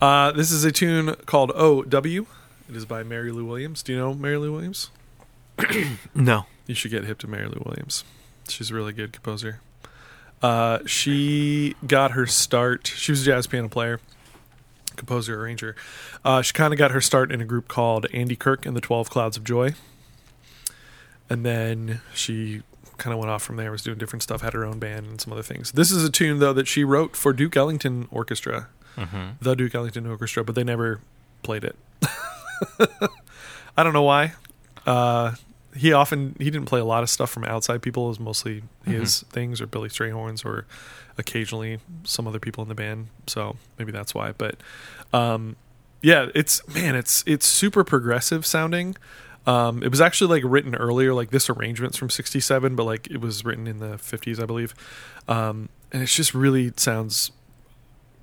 Uh, 0.00 0.32
this 0.32 0.50
is 0.50 0.64
a 0.64 0.72
tune 0.72 1.14
called 1.26 1.52
O.W. 1.54 2.26
It 2.68 2.76
is 2.76 2.84
by 2.84 3.02
Mary 3.02 3.30
Lou 3.30 3.44
Williams. 3.44 3.82
Do 3.82 3.92
you 3.92 3.98
know 3.98 4.14
Mary 4.14 4.36
Lou 4.38 4.52
Williams? 4.52 4.90
No. 6.14 6.46
You 6.66 6.74
should 6.74 6.90
get 6.90 7.04
hip 7.04 7.18
to 7.18 7.26
Mary 7.26 7.46
Lou 7.46 7.62
Williams. 7.64 8.04
She's 8.48 8.70
a 8.70 8.74
really 8.74 8.92
good 8.92 9.12
composer. 9.12 9.60
Uh, 10.42 10.78
she 10.86 11.74
got 11.86 12.12
her 12.12 12.26
start. 12.26 12.86
She 12.86 13.12
was 13.12 13.22
a 13.22 13.24
jazz 13.26 13.46
piano 13.46 13.68
player, 13.68 14.00
composer, 14.96 15.40
arranger. 15.40 15.74
Uh, 16.24 16.42
she 16.42 16.52
kind 16.52 16.72
of 16.72 16.78
got 16.78 16.90
her 16.90 17.00
start 17.00 17.30
in 17.32 17.40
a 17.40 17.44
group 17.44 17.68
called 17.68 18.06
Andy 18.12 18.36
Kirk 18.36 18.64
and 18.66 18.76
the 18.76 18.80
Twelve 18.80 19.10
Clouds 19.10 19.36
of 19.36 19.44
Joy. 19.44 19.74
And 21.30 21.44
then 21.44 22.00
she 22.14 22.62
kind 22.98 23.12
of 23.12 23.18
went 23.18 23.30
off 23.30 23.42
from 23.42 23.56
there, 23.56 23.70
was 23.70 23.82
doing 23.82 23.98
different 23.98 24.22
stuff, 24.22 24.42
had 24.42 24.52
her 24.52 24.64
own 24.64 24.78
band 24.78 25.06
and 25.06 25.20
some 25.20 25.32
other 25.32 25.42
things. 25.42 25.72
This 25.72 25.90
is 25.90 26.04
a 26.04 26.10
tune, 26.10 26.38
though, 26.38 26.52
that 26.52 26.68
she 26.68 26.84
wrote 26.84 27.16
for 27.16 27.32
Duke 27.32 27.56
Ellington 27.56 28.08
Orchestra, 28.10 28.68
Mm-hmm. 28.96 29.30
the 29.40 29.56
Duke 29.56 29.74
Ellington 29.74 30.06
Orchestra, 30.06 30.44
but 30.44 30.54
they 30.54 30.62
never 30.62 31.00
played 31.42 31.64
it. 31.64 31.74
I 33.76 33.82
don't 33.82 33.92
know 33.92 34.02
why. 34.04 34.34
Uh, 34.86 35.32
he 35.76 35.92
often 35.92 36.36
he 36.38 36.50
didn't 36.50 36.66
play 36.66 36.80
a 36.80 36.84
lot 36.84 37.02
of 37.02 37.10
stuff 37.10 37.30
from 37.30 37.44
outside 37.44 37.82
people. 37.82 38.06
It 38.06 38.08
was 38.08 38.20
mostly 38.20 38.62
his 38.84 39.22
things 39.22 39.60
or 39.60 39.66
Billy 39.66 39.88
Strayhorns 39.88 40.44
or 40.44 40.66
occasionally 41.18 41.80
some 42.04 42.26
other 42.26 42.38
people 42.38 42.62
in 42.62 42.68
the 42.68 42.74
band. 42.74 43.08
So 43.26 43.56
maybe 43.78 43.92
that's 43.92 44.14
why. 44.14 44.32
But 44.32 44.56
um, 45.12 45.56
yeah, 46.02 46.28
it's 46.34 46.66
man, 46.68 46.94
it's 46.94 47.24
it's 47.26 47.46
super 47.46 47.84
progressive 47.84 48.46
sounding. 48.46 48.96
Um, 49.46 49.82
it 49.82 49.90
was 49.90 50.00
actually 50.00 50.40
like 50.40 50.50
written 50.50 50.74
earlier, 50.74 51.12
like 51.12 51.30
this 51.30 51.50
arrangement's 51.50 51.98
from 51.98 52.10
'67, 52.10 52.76
but 52.76 52.84
like 52.84 53.08
it 53.10 53.20
was 53.20 53.44
written 53.44 53.66
in 53.66 53.78
the 53.78 53.96
'50s, 53.96 54.42
I 54.42 54.46
believe. 54.46 54.74
Um, 55.28 55.68
and 55.92 56.02
it's 56.02 56.14
just 56.14 56.34
really 56.34 56.72
sounds 56.76 57.32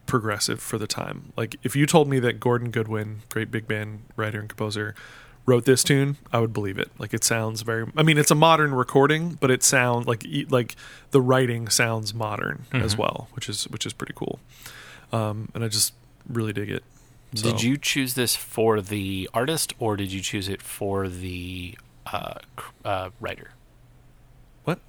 progressive 0.05 0.62
for 0.62 0.77
the 0.77 0.88
time. 0.88 1.31
Like 1.38 1.55
if 1.63 1.75
you 1.75 1.86
told 1.86 2.08
me 2.08 2.20
that 2.20 2.39
Gordon 2.39 2.72
Goodwin, 2.72 3.22
great 3.29 3.51
big 3.51 3.67
band 3.67 4.03
writer 4.15 4.39
and 4.39 4.50
composer, 4.50 4.96
wrote 5.45 5.65
this 5.65 5.83
tune, 5.83 6.17
I 6.31 6.39
would 6.39 6.53
believe 6.53 6.77
it. 6.77 6.91
Like 7.00 7.13
it 7.13 7.24
sounds 7.24 7.62
very. 7.63 7.86
I 7.98 8.03
mean, 8.03 8.17
it's 8.17 8.31
a 8.31 8.36
modern 8.36 8.74
recording, 8.74 9.38
but 9.41 9.50
it 9.51 9.63
sounds 9.63 10.07
like 10.07 10.24
like 10.50 10.75
the 11.12 11.21
writing 11.21 11.67
sounds 11.69 12.13
modern 12.13 12.65
as 12.71 12.95
Mhm. 12.95 13.00
well, 13.00 13.27
which 13.33 13.50
is 13.50 13.65
which 13.65 13.86
is 13.86 13.93
pretty 13.93 14.13
cool. 14.15 14.39
Um, 15.12 15.50
and 15.53 15.63
I 15.63 15.67
just 15.67 15.93
really 16.29 16.53
dig 16.53 16.69
it. 16.69 16.83
So- 17.33 17.50
Did 17.50 17.63
you 17.63 17.77
choose 17.77 18.13
this 18.15 18.36
for 18.36 18.81
the 18.81 19.29
artist 19.33 19.74
or 19.79 19.95
did 19.95 20.12
you 20.12 20.19
choose 20.21 20.48
it 20.50 20.62
for 20.62 21.07
the 21.10 21.77
uh, 22.05 22.33
uh, 22.83 23.10
writer? 23.21 23.51
What? 24.65 24.79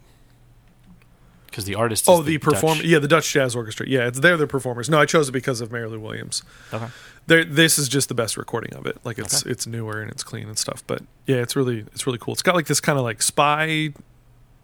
Because 1.47 1.65
the 1.67 1.75
artist. 1.75 2.07
Oh, 2.09 2.23
the, 2.23 2.39
Dutch- 2.39 2.43
perform. 2.43 2.79
Yeah, 2.83 2.99
the 2.99 3.09
Dutch 3.09 3.31
Jazz 3.33 3.55
Orchestra. 3.55 3.87
Yeah, 3.89 4.07
it's 4.09 4.21
they're 4.21 4.37
the 4.37 4.47
performers. 4.47 4.89
No, 4.89 4.99
I 4.99 5.07
chose 5.07 5.29
it 5.29 5.33
because 5.33 5.61
of 5.61 5.71
Mary 5.71 5.87
Lou 5.89 6.01
Williams. 6.01 6.43
Okay. 6.73 6.87
There, 7.27 7.45
this 7.45 7.79
is 7.79 7.89
just 7.89 8.09
the 8.09 8.15
best 8.15 8.37
recording 8.37 8.75
of 8.75 8.87
it. 8.87 8.99
Like 9.05 9.19
it's 9.19 9.43
Okay. 9.43 9.51
it's 9.51 9.67
newer 9.67 10.01
and 10.01 10.11
it's 10.11 10.23
clean 10.25 10.49
and 10.49 10.59
stuff. 10.59 10.83
But 10.87 11.03
yeah, 11.27 11.37
it's 11.37 11.55
really 11.57 11.81
it's 11.95 12.07
really 12.07 12.19
cool. 12.19 12.33
It's 12.35 12.43
got 12.43 12.55
like 12.55 12.67
this 12.67 12.81
kind 12.81 12.99
of 12.99 13.05
like 13.05 13.23
spy 13.23 13.93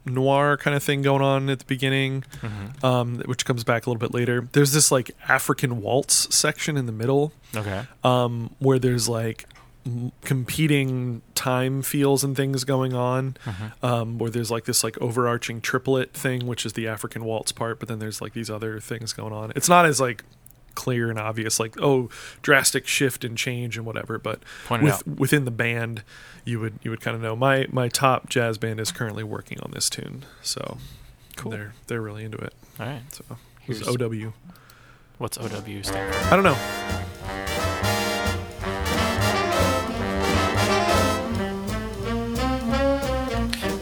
noir 0.05 0.57
kind 0.57 0.75
of 0.75 0.81
thing 0.83 1.01
going 1.01 1.21
on 1.21 1.49
at 1.49 1.59
the 1.59 1.65
beginning, 1.65 2.23
Mhm. 2.41 2.83
um, 2.83 3.19
which 3.25 3.45
comes 3.45 3.63
back 3.63 3.85
a 3.85 3.89
little 3.89 3.99
bit 3.99 4.13
later. 4.13 4.47
There's 4.53 4.71
this 4.71 4.91
like 4.91 5.11
African 5.27 5.81
waltz 5.81 6.33
section 6.33 6.77
in 6.77 6.85
the 6.85 6.91
middle 6.91 7.31
Okay. 7.55 7.83
um, 8.03 8.49
where 8.59 8.79
there's 8.79 9.07
like 9.09 9.45
m- 9.85 10.11
competing 10.21 11.21
time 11.35 11.81
feels 11.81 12.23
and 12.23 12.35
things 12.35 12.63
going 12.63 12.93
on 12.93 13.35
Mhm. 13.45 13.83
um, 13.83 14.17
where 14.17 14.29
there's 14.29 14.51
like 14.51 14.65
this 14.65 14.83
like 14.83 14.97
overarching 14.99 15.61
triplet 15.61 16.13
thing 16.13 16.45
which 16.47 16.65
is 16.65 16.73
the 16.73 16.85
african 16.85 17.23
waltz 17.23 17.53
part 17.53 17.79
but 17.79 17.87
then 17.87 17.97
there's 17.99 18.21
like 18.21 18.33
these 18.33 18.49
other 18.49 18.81
things 18.81 19.13
going 19.13 19.31
on 19.31 19.53
it's 19.55 19.69
not 19.69 19.85
as 19.85 20.01
like 20.01 20.25
clear 20.79 21.09
and 21.09 21.19
obvious 21.19 21.59
like 21.59 21.75
oh 21.81 22.09
drastic 22.41 22.87
shift 22.87 23.23
and 23.25 23.37
change 23.37 23.75
and 23.77 23.85
whatever 23.85 24.17
but 24.17 24.39
with, 24.69 25.05
within 25.19 25.43
the 25.45 25.51
band 25.51 26.03
you 26.45 26.57
would 26.59 26.73
you 26.83 26.89
would 26.89 27.01
kind 27.01 27.15
of 27.15 27.21
know 27.21 27.35
my 27.35 27.67
my 27.69 27.87
top 27.89 28.29
jazz 28.29 28.57
band 28.57 28.79
is 28.79 28.91
currently 28.91 29.23
working 29.23 29.59
on 29.61 29.71
this 29.71 29.89
tune 29.89 30.23
so 30.41 30.77
Cool. 31.35 31.51
they're 31.51 31.73
they're 31.87 32.01
really 32.01 32.23
into 32.23 32.37
it 32.37 32.53
All 32.79 32.85
right. 32.85 33.01
so 33.11 33.23
Here's 33.61 33.85
ow 33.87 34.33
what's 35.17 35.37
OW 35.37 35.81
stand 35.81 36.13
for? 36.15 36.33
i 36.33 36.35
don't 36.35 36.43
know 36.45 36.57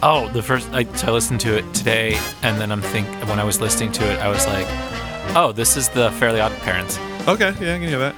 Oh, 0.03 0.29
the 0.31 0.43
first 0.43 0.69
I, 0.71 0.83
so 0.93 1.07
I 1.07 1.11
listened 1.11 1.39
to 1.41 1.57
it 1.57 1.73
today, 1.73 2.17
and 2.43 2.61
then 2.61 2.71
I'm 2.71 2.81
think 2.81 3.07
when 3.27 3.39
I 3.39 3.43
was 3.43 3.59
listening 3.59 3.91
to 3.93 4.03
it, 4.11 4.19
I 4.19 4.27
was 4.29 4.45
like, 4.45 4.67
"Oh, 5.36 5.51
this 5.51 5.77
is 5.77 5.89
the 5.89 6.12
Fairly 6.12 6.39
Odd 6.39 6.51
Parents." 6.60 6.98
okay 7.27 7.53
yeah 7.60 7.75
i 7.75 7.79
can 7.79 7.81
hear 7.88 8.00
that 8.00 8.15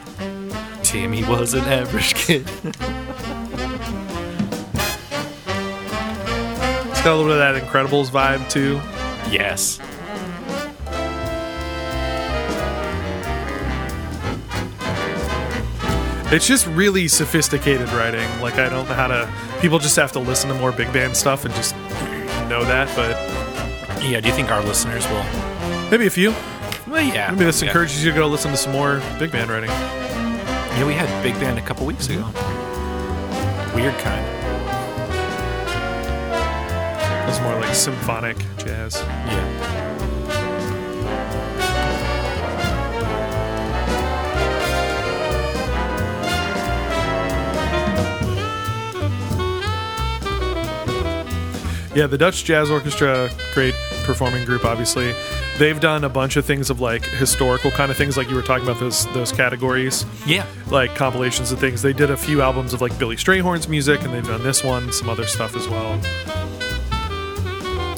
Timmy 0.84 1.24
was 1.24 1.54
an 1.54 1.66
average 1.66 2.14
kid. 2.16 2.48
It's 6.90 7.02
got 7.04 7.14
a 7.14 7.16
little 7.16 7.26
bit 7.32 7.38
of 7.40 7.40
that 7.40 7.56
Incredibles 7.64 8.10
vibe 8.10 8.50
too. 8.50 8.80
yes. 9.32 9.80
It's 16.32 16.46
just 16.48 16.68
really 16.68 17.08
sophisticated 17.08 17.90
writing. 17.90 18.28
Like 18.40 18.56
I 18.56 18.70
don't 18.70 18.88
know 18.88 18.94
how 18.94 19.08
to. 19.08 19.28
People 19.62 19.80
just 19.80 19.96
have 19.96 20.12
to 20.12 20.20
listen 20.20 20.48
to 20.50 20.56
more 20.56 20.72
big 20.72 20.94
band 20.94 21.18
stuff 21.18 21.44
and 21.44 21.54
just 21.56 21.76
know 22.48 22.64
that. 22.66 22.88
But 22.96 23.18
Yeah. 24.04 24.20
Do 24.22 24.30
you 24.30 24.36
think 24.36 24.52
our 24.52 24.64
listeners 24.64 25.08
will? 25.10 25.26
maybe 25.90 26.06
a 26.06 26.10
few. 26.12 26.32
Well, 26.90 27.04
yeah. 27.04 27.30
Maybe 27.32 27.46
this 27.46 27.62
yeah. 27.62 27.68
encourages 27.68 28.04
you 28.04 28.12
to 28.12 28.18
go 28.18 28.28
listen 28.28 28.50
to 28.52 28.58
some 28.58 28.72
more 28.72 29.00
big 29.20 29.32
band 29.32 29.52
writing. 29.52 29.70
Yeah, 29.70 30.86
we 30.86 30.94
had 30.94 31.22
Big 31.22 31.34
Band 31.36 31.60
a 31.60 31.62
couple 31.62 31.86
weeks 31.86 32.08
ago. 32.10 32.26
Weird 33.76 33.94
kind. 34.00 34.26
It's 37.30 37.40
more 37.42 37.56
like 37.60 37.76
symphonic 37.76 38.38
jazz. 38.58 38.96
Yeah. 38.96 39.90
Yeah, 51.96 52.08
the 52.08 52.18
Dutch 52.18 52.46
Jazz 52.46 52.72
Orchestra, 52.72 53.30
great 53.54 53.76
performing 54.06 54.46
group. 54.46 54.64
Obviously, 54.64 55.14
they've 55.60 55.80
done 55.80 56.04
a 56.06 56.10
bunch 56.10 56.38
of 56.38 56.46
things 56.46 56.70
of 56.70 56.80
like 56.80 57.04
historical 57.04 57.70
kind 57.70 57.92
of 57.92 57.98
things, 57.98 58.18
like 58.18 58.30
you 58.30 58.36
were 58.36 58.42
talking 58.42 58.64
about 58.68 58.80
those 58.80 59.06
those 59.14 59.32
categories. 59.32 60.06
Yeah. 60.26 60.46
like 60.72 60.96
compilations 60.96 61.52
of 61.52 61.60
things. 61.60 61.82
They 61.82 61.94
did 61.94 62.10
a 62.10 62.18
few 62.18 62.42
albums 62.42 62.74
of 62.74 62.82
like 62.82 62.98
Billy 62.98 63.16
Strayhorn's 63.16 63.68
music, 63.68 64.02
and 64.04 64.14
they've 64.14 64.26
done 64.26 64.44
this 64.44 64.64
one, 64.64 64.92
some 64.92 65.10
other 65.10 65.28
stuff 65.28 65.56
as 65.56 65.68
well. 65.68 66.02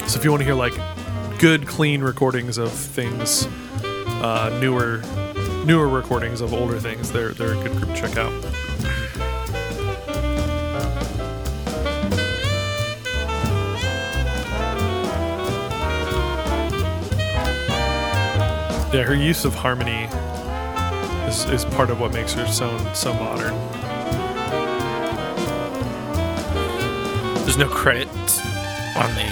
So 0.07 0.19
if 0.19 0.25
you 0.25 0.31
want 0.31 0.41
to 0.41 0.45
hear 0.45 0.55
like 0.55 0.73
good, 1.39 1.65
clean 1.67 2.01
recordings 2.01 2.57
of 2.57 2.71
things, 2.71 3.47
uh, 4.21 4.57
newer, 4.61 5.01
newer 5.65 5.87
recordings 5.87 6.41
of 6.41 6.53
older 6.53 6.79
things, 6.79 7.11
they're 7.11 7.31
they're 7.33 7.53
a 7.53 7.63
good 7.63 7.71
group 7.77 7.95
to 7.95 7.95
check 7.95 8.17
out. 8.17 8.31
Yeah, 18.93 19.03
her 19.03 19.15
use 19.15 19.45
of 19.45 19.55
harmony 19.55 20.03
is, 21.25 21.45
is 21.45 21.63
part 21.63 21.89
of 21.89 22.01
what 22.01 22.11
makes 22.11 22.33
her 22.33 22.45
sound 22.45 22.93
so 22.93 23.13
modern. 23.13 23.53
There's 27.45 27.55
no 27.55 27.69
credit 27.69 28.09
on 28.09 29.15
the 29.15 29.31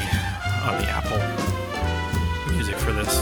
on 0.64 0.82
the 0.82 0.88
Apple 0.88 2.54
Music 2.54 2.76
for 2.76 2.94
this. 2.94 3.20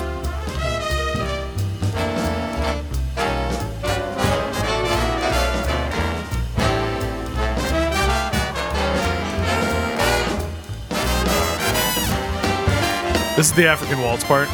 This 13.35 13.49
is 13.49 13.53
the 13.53 13.67
African 13.67 14.01
waltz 14.03 14.23
part. 14.23 14.47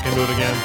Back 0.00 0.12
into 0.12 0.22
it 0.22 0.30
again. 0.30 0.56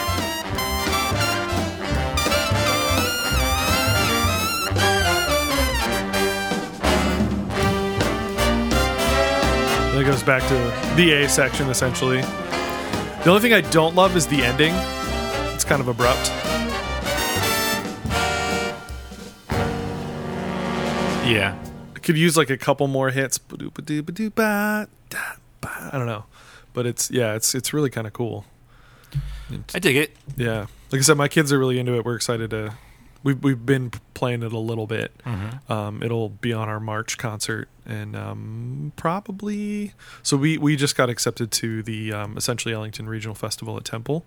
It 9.99 10.03
goes 10.03 10.23
back 10.23 10.43
to 10.43 10.95
the 10.95 11.13
A 11.13 11.29
section 11.29 11.69
essentially. 11.69 12.21
The 12.21 13.29
only 13.29 13.41
thing 13.41 13.53
I 13.53 13.61
don't 13.61 13.95
love 13.95 14.15
is 14.15 14.27
the 14.27 14.43
ending. 14.43 14.73
It's 15.53 15.63
kind 15.63 15.81
of 15.81 15.87
abrupt. 15.87 16.29
Yeah. 21.27 21.57
I 21.95 21.99
could 21.99 22.17
use 22.17 22.37
like 22.37 22.51
a 22.51 22.57
couple 22.57 22.87
more 22.87 23.09
hits. 23.09 23.39
I 23.51 24.85
don't 25.91 26.05
know, 26.05 26.25
but 26.73 26.85
it's 26.85 27.09
yeah, 27.09 27.33
it's 27.33 27.55
it's 27.55 27.73
really 27.73 27.89
kind 27.89 28.05
of 28.05 28.13
cool. 28.13 28.45
I 29.73 29.79
dig 29.79 29.95
it. 29.95 30.15
Yeah, 30.37 30.67
like 30.91 30.99
I 30.99 31.01
said, 31.01 31.17
my 31.17 31.27
kids 31.27 31.51
are 31.53 31.59
really 31.59 31.79
into 31.79 31.95
it. 31.97 32.05
We're 32.05 32.15
excited 32.15 32.49
to. 32.51 32.73
We've 33.23 33.41
we've 33.43 33.65
been 33.65 33.91
playing 34.13 34.43
it 34.43 34.53
a 34.53 34.57
little 34.59 34.85
bit. 34.87 35.11
Mm-hmm. 35.25 35.71
Um, 35.71 36.03
it'll 36.03 36.29
be 36.29 36.53
on 36.53 36.69
our 36.69 36.79
March 36.79 37.17
concert, 37.17 37.69
and 37.85 38.15
um, 38.15 38.91
probably 38.95 39.93
so. 40.21 40.37
We 40.37 40.57
we 40.57 40.75
just 40.75 40.95
got 40.95 41.09
accepted 41.09 41.51
to 41.53 41.81
the 41.81 42.13
um, 42.13 42.37
essentially 42.37 42.73
Ellington 42.73 43.07
Regional 43.09 43.33
Festival 43.35 43.77
at 43.77 43.85
Temple. 43.85 44.25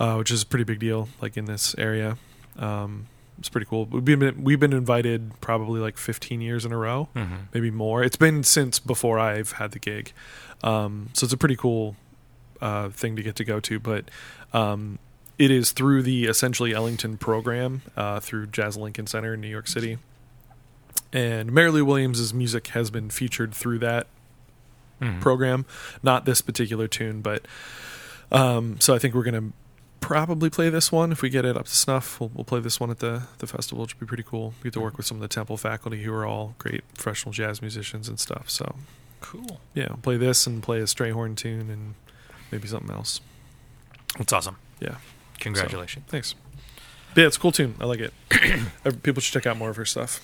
uh, 0.00 0.16
which 0.16 0.30
is 0.30 0.42
a 0.42 0.46
pretty 0.46 0.64
big 0.64 0.78
deal, 0.78 1.08
like 1.22 1.36
in 1.36 1.44
this 1.46 1.74
area. 1.78 2.16
Um, 2.58 3.06
it's 3.38 3.48
pretty 3.50 3.66
cool. 3.66 3.84
We've 3.86 4.04
been 4.04 4.42
we've 4.42 4.60
been 4.60 4.72
invited 4.72 5.32
probably 5.42 5.80
like 5.80 5.98
15 5.98 6.40
years 6.40 6.64
in 6.64 6.72
a 6.72 6.76
row, 6.78 7.08
hmm 7.14 7.34
maybe 7.52 7.70
more. 7.70 8.02
It's 8.02 8.16
been 8.16 8.42
since 8.44 8.78
before 8.78 9.18
I've 9.18 9.52
had 9.52 9.72
the 9.72 9.78
gig, 9.78 10.12
um, 10.62 11.10
so 11.12 11.24
it's 11.24 11.34
a 11.34 11.36
pretty 11.36 11.56
cool 11.56 11.96
uh, 12.60 12.88
thing 12.90 13.16
to 13.16 13.22
get 13.22 13.36
to 13.36 13.44
go 13.44 13.60
to. 13.60 13.78
But 13.78 14.04
um, 14.52 14.98
it 15.38 15.50
is 15.50 15.72
through 15.72 16.02
the 16.02 16.24
essentially 16.26 16.72
Ellington 16.74 17.16
program 17.18 17.82
uh, 17.96 18.20
through 18.20 18.46
Jazz 18.48 18.76
Lincoln 18.76 19.06
Center 19.06 19.34
in 19.34 19.40
New 19.40 19.48
York 19.48 19.68
City, 19.68 19.98
and 21.12 21.52
Mary 21.52 21.70
Lou 21.70 21.84
Williams' 21.84 22.32
music 22.34 22.68
has 22.68 22.90
been 22.90 23.10
featured 23.10 23.54
through 23.54 23.78
that 23.80 24.06
hmm 25.00 25.20
program. 25.20 25.66
Not 26.02 26.24
this 26.24 26.40
particular 26.40 26.88
tune, 26.88 27.20
but 27.20 27.44
um, 28.32 28.80
so 28.80 28.94
I 28.94 28.98
think 28.98 29.14
we're 29.14 29.24
gonna 29.24 29.52
probably 30.00 30.48
play 30.48 30.70
this 30.70 30.90
one 30.92 31.10
if 31.12 31.20
we 31.20 31.28
get 31.28 31.44
it 31.44 31.56
up 31.56 31.66
to 31.66 31.74
snuff. 31.74 32.18
We'll, 32.20 32.30
we'll 32.34 32.44
play 32.44 32.60
this 32.60 32.80
one 32.80 32.90
at 32.90 33.00
the 33.00 33.24
the 33.38 33.46
festival, 33.46 33.82
which 33.82 33.94
would 33.94 34.00
be 34.00 34.08
pretty 34.08 34.22
cool. 34.22 34.54
We 34.62 34.68
get 34.68 34.72
to 34.74 34.80
work 34.80 34.96
with 34.96 35.04
some 35.04 35.18
of 35.18 35.20
the 35.20 35.28
Temple 35.28 35.56
faculty 35.58 36.02
who 36.02 36.12
are 36.14 36.24
all 36.24 36.54
great 36.58 36.82
professional 36.94 37.32
jazz 37.32 37.60
musicians 37.60 38.08
and 38.08 38.18
stuff. 38.18 38.48
So 38.48 38.76
Cool. 39.20 39.60
yeah, 39.74 39.88
play 40.02 40.16
this 40.16 40.46
and 40.46 40.62
play 40.62 40.78
a 40.80 40.84
Strayhorn 40.84 41.36
tune 41.36 41.68
and 41.70 41.94
maybe 42.50 42.68
something 42.68 42.90
else. 42.94 43.20
That's 44.18 44.32
awesome. 44.32 44.56
Yeah, 44.80 44.96
Congratulations. 45.40 46.04
thanks. 46.08 46.34
But 47.14 47.20
yeah, 47.22 47.26
it's 47.28 47.36
a 47.36 47.40
cool 47.40 47.52
tune. 47.52 47.74
I 47.80 47.84
like 47.86 48.00
it. 48.00 48.12
People 49.02 49.20
should 49.22 49.32
check 49.32 49.46
out 49.46 49.56
more 49.56 49.70
of 49.70 49.76
her 49.76 49.84
stuff. 49.84 50.20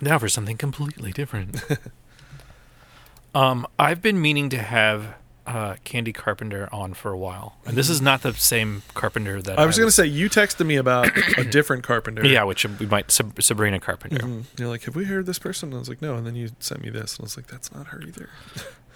Now 0.00 0.18
for 0.18 0.28
something 0.28 0.56
completely 0.56 1.12
different. 1.12 1.62
um, 3.34 3.66
I've 3.78 4.02
been 4.02 4.20
meaning 4.20 4.48
to 4.50 4.58
have 4.58 5.14
uh, 5.46 5.76
Candi 5.84 6.14
Carpenter 6.14 6.68
on 6.72 6.92
for 6.94 7.10
a 7.10 7.16
while, 7.16 7.56
and 7.64 7.76
this 7.76 7.88
is 7.88 8.02
not 8.02 8.20
the 8.22 8.34
same 8.34 8.82
Carpenter 8.94 9.40
that 9.40 9.58
I 9.58 9.64
was 9.64 9.78
gonna 9.78 9.90
say 9.90 10.04
you 10.06 10.28
texted 10.28 10.66
me 10.66 10.76
about 10.76 11.10
a 11.38 11.44
different 11.44 11.84
Carpenter. 11.84 12.26
Yeah, 12.26 12.44
which 12.44 12.66
we 12.66 12.86
might 12.86 13.10
Sab- 13.10 13.42
Sabrina 13.42 13.80
Carpenter. 13.80 14.26
Mhm. 14.26 14.44
You're 14.58 14.68
like, 14.68 14.82
have 14.84 14.94
we 14.96 15.04
heard 15.06 15.24
this 15.26 15.38
person? 15.38 15.70
And 15.70 15.76
I 15.76 15.78
was 15.78 15.88
like, 15.88 16.02
no. 16.02 16.16
And 16.16 16.26
then 16.26 16.36
you 16.36 16.50
sent 16.60 16.82
me 16.82 16.90
this, 16.90 17.16
and 17.16 17.24
I 17.24 17.24
was 17.24 17.36
like, 17.36 17.46
that's 17.46 17.72
not 17.72 17.88
her 17.88 18.02
either. 18.02 18.28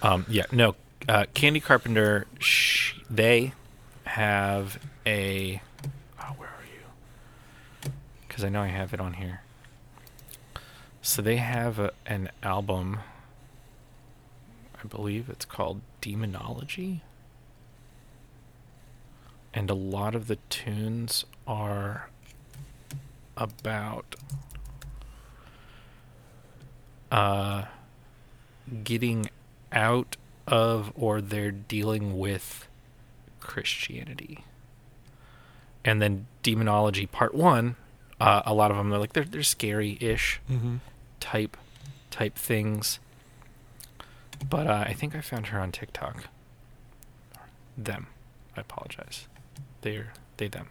Um, 0.04 0.26
yeah, 0.28 0.46
no, 0.50 0.74
uh, 1.08 1.24
Candi 1.34 1.62
Carpenter. 1.62 2.26
Sh- 2.38 2.94
they 3.10 3.52
have 4.04 4.78
a. 5.06 5.60
Oh, 6.20 6.32
where 6.36 6.48
are 6.48 6.64
you? 7.84 7.90
Because 8.26 8.44
I 8.44 8.48
know 8.48 8.62
I 8.62 8.68
have 8.68 8.94
it 8.94 9.00
on 9.00 9.14
here. 9.14 9.42
So 11.00 11.20
they 11.22 11.36
have 11.36 11.78
a, 11.78 11.92
an 12.06 12.30
album. 12.42 13.00
I 14.82 14.86
believe 14.86 15.28
it's 15.28 15.44
called 15.44 15.80
Demonology. 16.00 17.02
And 19.54 19.68
a 19.68 19.74
lot 19.74 20.14
of 20.14 20.28
the 20.28 20.36
tunes 20.48 21.26
are 21.46 22.08
about 23.36 24.16
uh, 27.10 27.64
getting 28.82 29.28
out 29.72 30.16
of 30.46 30.92
or 30.94 31.20
they're 31.20 31.50
dealing 31.50 32.18
with 32.18 32.66
Christianity. 33.40 34.44
And 35.84 36.00
then 36.00 36.26
demonology 36.42 37.06
part 37.06 37.34
1, 37.34 37.76
uh, 38.20 38.42
a 38.46 38.54
lot 38.54 38.70
of 38.70 38.76
them 38.76 38.90
they're 38.90 38.98
like 39.00 39.12
they're 39.14 39.24
they're 39.24 39.42
scary-ish 39.42 40.40
Mm-hmm. 40.50 40.76
type 41.20 41.56
type 42.10 42.36
things. 42.36 42.98
But 44.48 44.66
uh, 44.66 44.84
I 44.86 44.92
think 44.92 45.14
I 45.16 45.20
found 45.20 45.48
her 45.48 45.60
on 45.60 45.72
TikTok. 45.72 46.24
Them. 47.76 48.08
I 48.56 48.60
apologize. 48.60 49.26
They're 49.80 50.12
they 50.36 50.48
them. 50.48 50.68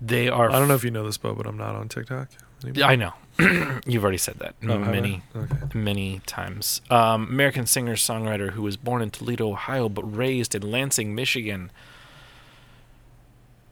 They 0.00 0.28
are 0.28 0.50
I 0.50 0.58
don't 0.58 0.68
know 0.68 0.74
if 0.74 0.84
you 0.84 0.90
know 0.90 1.04
this, 1.04 1.18
Bo, 1.18 1.34
but 1.34 1.46
I'm 1.46 1.58
not 1.58 1.74
on 1.74 1.88
TikTok. 1.88 2.28
Anymore. 2.64 2.88
I 2.90 2.96
know. 2.96 3.12
You've 3.86 4.02
already 4.02 4.16
said 4.18 4.36
that 4.38 4.54
Oh, 4.62 4.78
many, 4.78 5.22
Okay. 5.34 5.56
many 5.74 6.20
times. 6.26 6.80
Um, 6.90 7.28
American 7.28 7.66
singer 7.66 7.94
songwriter 7.94 8.52
who 8.52 8.62
was 8.62 8.76
born 8.78 9.02
in 9.02 9.10
Toledo, 9.10 9.50
Ohio, 9.50 9.88
but 9.90 10.02
raised 10.04 10.54
in 10.54 10.62
Lansing, 10.62 11.14
Michigan. 11.14 11.70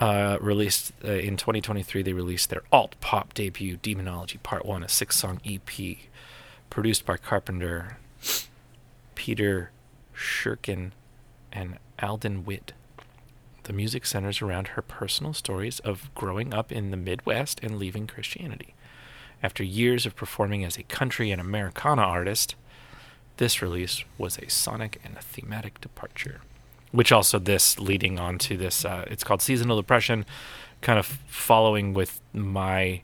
Uh, 0.00 0.38
released 0.40 0.92
uh, 1.04 1.12
in 1.12 1.36
2023, 1.36 2.02
they 2.02 2.12
released 2.12 2.50
their 2.50 2.62
alt 2.72 2.96
pop 3.00 3.32
debut, 3.32 3.76
Demonology 3.80 4.38
Part 4.38 4.66
One, 4.66 4.82
a 4.82 4.88
six-song 4.88 5.40
EP, 5.46 5.70
produced 6.68 7.06
by 7.06 7.16
Carpenter, 7.16 7.96
Peter 9.14 9.70
Shirkin, 10.14 10.90
and 11.52 11.78
Alden 12.02 12.44
Witt. 12.44 12.72
The 13.64 13.72
music 13.72 14.06
centers 14.06 14.40
around 14.42 14.68
her 14.68 14.82
personal 14.82 15.32
stories 15.34 15.80
of 15.80 16.10
growing 16.14 16.52
up 16.54 16.70
in 16.72 16.90
the 16.90 16.96
Midwest 16.96 17.60
and 17.62 17.78
leaving 17.78 18.06
Christianity. 18.06 18.74
After 19.42 19.62
years 19.62 20.06
of 20.06 20.16
performing 20.16 20.64
as 20.64 20.76
a 20.78 20.82
country 20.84 21.30
and 21.30 21.40
Americana 21.40 22.02
artist, 22.02 22.54
this 23.36 23.60
release 23.60 24.04
was 24.16 24.38
a 24.38 24.48
sonic 24.48 25.00
and 25.04 25.16
a 25.16 25.22
thematic 25.22 25.80
departure. 25.80 26.40
Which 26.92 27.10
also, 27.10 27.38
this 27.38 27.78
leading 27.80 28.18
on 28.20 28.38
to 28.38 28.56
this, 28.56 28.84
uh, 28.84 29.04
it's 29.10 29.24
called 29.24 29.42
Seasonal 29.42 29.76
Depression, 29.76 30.24
kind 30.80 30.98
of 30.98 31.06
following 31.06 31.92
with 31.94 32.20
my 32.32 33.02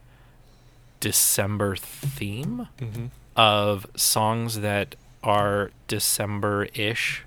December 1.01 1.77
theme 1.77 2.68
Mm-hmm. 2.79 3.07
of 3.37 3.87
songs 3.96 4.61
that 4.61 4.94
are 5.23 5.70
December 5.88 6.66
ish 6.75 7.25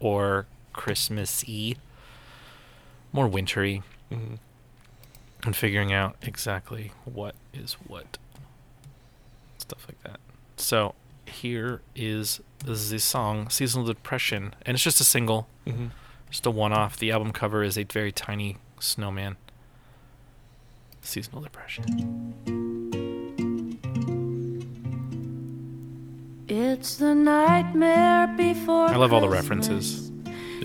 or 0.00 0.46
Christmas 0.72 1.44
y, 1.46 1.76
more 3.12 3.28
wintry, 3.28 3.82
Mm-hmm. 4.10 4.34
and 5.44 5.56
figuring 5.56 5.92
out 5.92 6.16
exactly 6.22 6.92
what 7.04 7.34
is 7.54 7.74
what. 7.86 8.18
Stuff 9.58 9.86
like 9.88 10.02
that. 10.02 10.20
So 10.56 10.94
here 11.26 11.80
is 11.96 12.40
the 12.64 12.98
song 12.98 13.48
Seasonal 13.48 13.86
Depression, 13.86 14.54
and 14.66 14.74
it's 14.74 14.84
just 14.84 15.00
a 15.00 15.04
single, 15.04 15.46
Mm-hmm. 15.66 15.86
just 16.30 16.44
a 16.46 16.50
one 16.50 16.72
off. 16.72 16.96
The 16.98 17.10
album 17.10 17.32
cover 17.32 17.62
is 17.62 17.78
a 17.78 17.84
very 17.84 18.12
tiny 18.12 18.58
snowman. 18.80 19.36
Seasonal 21.00 21.40
Depression. 21.42 22.34
It's 26.48 26.96
the 26.96 27.14
nightmare 27.14 28.26
before. 28.36 28.86
I 28.88 28.96
love 28.96 29.12
all 29.12 29.20
the 29.20 29.28
Christmas. 29.28 29.68
references. 29.68 30.11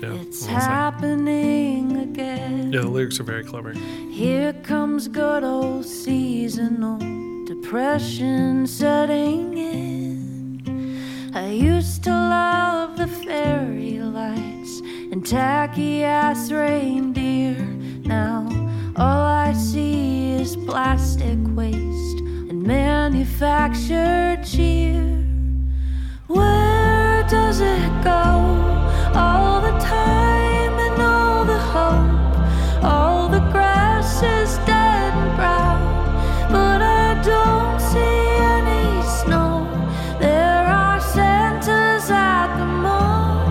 Yeah. 0.02 0.12
It's 0.14 0.42
Awesome. 0.44 0.54
happening 0.54 1.96
again. 1.96 2.72
Yeah, 2.72 2.82
the 2.82 2.88
lyrics 2.88 3.18
are 3.20 3.24
very 3.24 3.42
clever. 3.44 3.72
Here 4.10 4.52
comes 4.62 5.08
good 5.08 5.42
old 5.44 5.84
seasonal 5.84 6.98
depression 7.46 8.66
setting 8.66 9.56
in. 9.58 11.32
I 11.34 11.48
used 11.50 12.04
to 12.04 12.10
love 12.10 12.96
the 12.96 13.08
fairy 13.08 13.98
lights 14.00 14.80
and 15.12 15.26
tacky 15.26 16.04
ass 16.04 16.50
reindeer. 16.52 17.56
Now 18.04 18.46
all 18.96 19.22
I 19.46 19.52
see 19.52 20.32
is 20.32 20.56
plastic 20.56 21.38
waste 21.56 22.18
and 22.50 22.62
manufactured 22.62 24.44
cheer. 24.44 25.02
Where 26.28 26.87
does 27.30 27.60
it 27.60 28.02
go? 28.02 28.10
All 29.14 29.60
the 29.60 29.78
time 29.80 30.78
and 30.78 31.02
all 31.02 31.44
the 31.44 31.58
hope. 31.58 32.84
All 32.84 33.28
the 33.28 33.40
grass 33.52 34.22
is 34.22 34.56
dead 34.66 35.12
and 35.12 35.36
brown, 35.36 35.80
but 36.50 36.80
I 36.80 37.20
don't 37.22 37.80
see 37.80 38.26
any 38.56 39.02
snow. 39.02 39.66
There 40.18 40.64
are 40.66 41.00
Santas 41.00 42.10
at 42.10 42.56
the 42.56 42.64
mall 42.64 43.46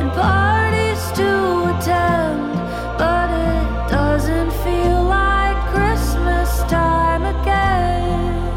and 0.00 0.10
parties 0.12 1.10
to 1.12 1.74
attend, 1.74 2.52
but 2.98 3.30
it 3.30 3.88
doesn't 3.90 4.52
feel 4.64 5.02
like 5.04 5.56
Christmas 5.72 6.62
time 6.70 7.24
again. 7.24 8.54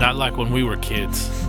Not 0.00 0.16
like 0.16 0.36
when 0.36 0.50
we 0.50 0.64
were 0.64 0.76
kids. 0.78 1.41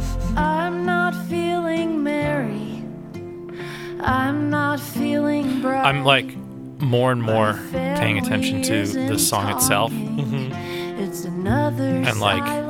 I'm 5.84 6.04
like 6.04 6.36
more 6.82 7.12
and 7.12 7.22
more 7.22 7.60
paying 7.72 8.18
attention 8.18 8.62
to 8.64 8.86
the 8.86 9.20
song 9.20 9.50
itself. 9.56 9.92
Mm-hmm. 9.92 10.52
It's 11.02 11.26
another 11.26 11.84
And, 11.84 12.20
like. 12.20 12.64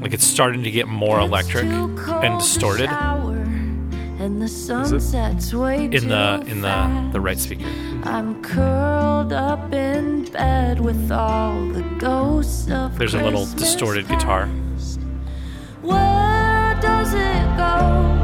Like 0.00 0.12
it's 0.14 0.26
starting 0.26 0.62
to 0.62 0.70
get 0.70 0.86
more 0.86 1.18
electric 1.18 1.64
and 1.64 2.38
distorted 2.38 2.88
And 2.90 4.40
the 4.40 4.46
sun 4.46 5.00
sets 5.00 5.52
way 5.52 5.86
in 5.86 6.08
the 6.08 6.44
in 6.46 6.60
the 6.60 7.10
the 7.12 7.20
right 7.20 7.38
speaker. 7.38 7.64
I'm 8.04 8.40
curled 8.42 9.32
up 9.32 9.72
in 9.72 10.24
bed 10.26 10.80
with 10.80 11.10
all 11.10 11.66
the 11.68 11.82
ghosts 11.98 12.70
of 12.70 12.96
There's 12.98 13.14
a 13.14 13.22
little 13.22 13.46
distorted 13.56 14.06
guitar. 14.06 14.48
past. 14.76 15.00
Where 15.82 16.78
does 16.80 17.12
it 17.14 17.56
go? 17.56 18.15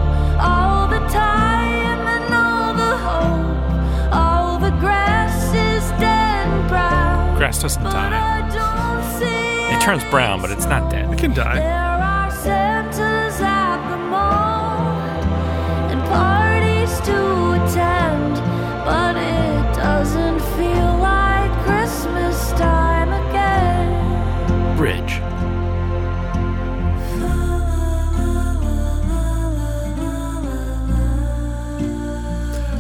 Grass 7.53 7.63
doesn't 7.63 7.85
die. 7.85 8.39
I 8.39 8.41
don't 8.51 9.03
see 9.19 9.75
It 9.75 9.81
turns 9.81 10.05
brown, 10.11 10.41
but 10.41 10.51
it's 10.51 10.67
not 10.67 10.91
dead. 10.91 11.13
It 11.13 11.19
can 11.19 11.35
die. 11.35 11.59
There 11.59 11.73
are 11.73 12.31
Santas 12.31 13.41
at 13.41 13.91
the 13.91 13.97
mall 13.97 14.81
and 15.91 16.01
parties 16.05 17.01
to 17.01 17.53
attend, 17.53 18.37
but 18.85 19.17
it 19.17 19.77
doesn't 19.77 20.41
feel 20.57 20.97
like 20.99 21.51
Christmas 21.65 22.51
time 22.53 23.13
again. 23.29 24.77
Bridge. 24.77 25.21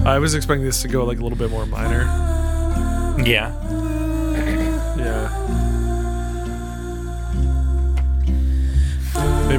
I 0.04 0.18
was 0.18 0.34
expecting 0.34 0.64
this 0.64 0.82
to 0.82 0.88
go 0.88 1.04
like 1.04 1.20
a 1.20 1.22
little 1.22 1.38
bit 1.38 1.50
more 1.50 1.64
minor. 1.64 2.02
Yeah. 3.24 3.52
Yeah. 3.62 3.71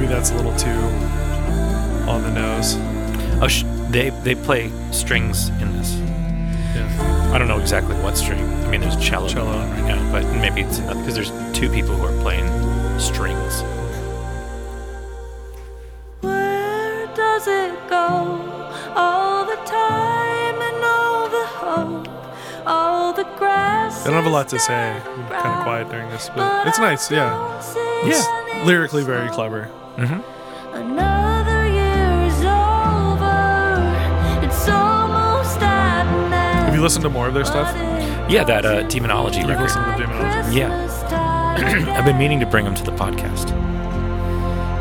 Maybe 0.03 0.15
that's 0.15 0.31
a 0.31 0.35
little 0.35 0.53
too 0.57 0.69
on 2.11 2.23
the 2.23 2.31
nose. 2.31 2.75
Oh, 3.41 3.47
sh- 3.47 3.63
they 3.89 4.09
they 4.09 4.35
play 4.35 4.69
strings 4.91 5.47
in 5.47 5.71
this. 5.77 5.93
Yeah. 6.75 7.31
I 7.33 7.37
don't 7.37 7.47
know 7.47 7.57
exactly 7.57 7.95
what 8.01 8.17
string. 8.17 8.43
I 8.65 8.67
mean, 8.69 8.81
there's 8.81 8.97
cello, 8.97 9.29
Cello. 9.29 9.53
going 9.53 9.63
on 9.63 9.71
right 9.71 9.95
now, 9.95 10.11
but 10.11 10.25
maybe 10.41 10.59
it's 10.59 10.79
uh, 10.81 10.93
because 10.95 11.15
there's 11.15 11.31
two 11.57 11.69
people 11.69 11.95
who 11.95 12.03
are 12.03 12.21
playing 12.21 12.45
strings. 12.99 13.61
Where 16.19 17.07
does 17.15 17.47
it 17.47 17.73
go? 17.87 18.43
All 18.97 19.45
the 19.45 19.55
time 19.55 20.61
and 20.61 20.83
all 20.83 21.29
the 21.29 21.45
hope, 21.45 22.07
all 22.67 23.13
the 23.13 23.23
grass. 23.37 24.05
I 24.05 24.09
don't 24.09 24.15
have 24.21 24.25
a 24.25 24.35
lot 24.35 24.49
to 24.49 24.59
say. 24.59 24.73
I'm 24.73 25.29
kind 25.29 25.59
of 25.59 25.63
quiet 25.63 25.89
during 25.89 26.09
this, 26.09 26.27
but 26.27 26.39
but 26.39 26.67
it's 26.67 26.79
nice. 26.79 27.09
Yeah. 27.09 27.61
don't 27.61 28.05
It's 28.05 28.27
any 28.27 28.65
lyrically 28.65 29.03
very 29.03 29.29
clever. 29.29 29.71
Mm-hmm. 29.97 30.75
Another 30.75 31.67
year 31.67 32.27
is 32.27 32.43
over. 32.43 34.45
It's 34.45 34.67
almost 34.67 35.59
at 35.61 36.05
an 36.07 36.33
end. 36.33 36.65
Have 36.65 36.75
you 36.75 36.81
listened 36.81 37.03
to 37.03 37.09
more 37.09 37.27
of 37.27 37.33
their 37.33 37.45
stuff? 37.45 37.71
Yeah, 38.29 38.43
that 38.45 38.65
uh, 38.65 38.81
doesn't 38.81 38.83
demonology 38.83 39.41
record. 39.45 39.61
listened 39.63 39.85
to 39.85 39.89
like 39.91 39.97
Demonology? 39.97 40.57
Yeah. 40.57 41.53
I've 41.97 42.05
been 42.05 42.17
meaning 42.17 42.39
to 42.39 42.45
bring 42.47 42.65
them 42.65 42.73
to 42.75 42.83
the 42.83 42.91
podcast. 42.93 43.51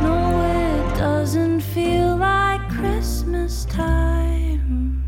No, 0.00 0.40
it 0.40 0.96
doesn't 0.98 1.60
feel 1.60 2.16
like 2.16 2.66
Christmas 2.70 3.66
time 3.66 5.04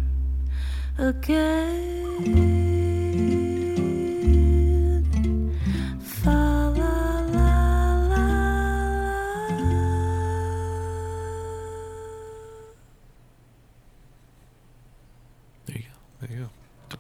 again. 0.99 2.64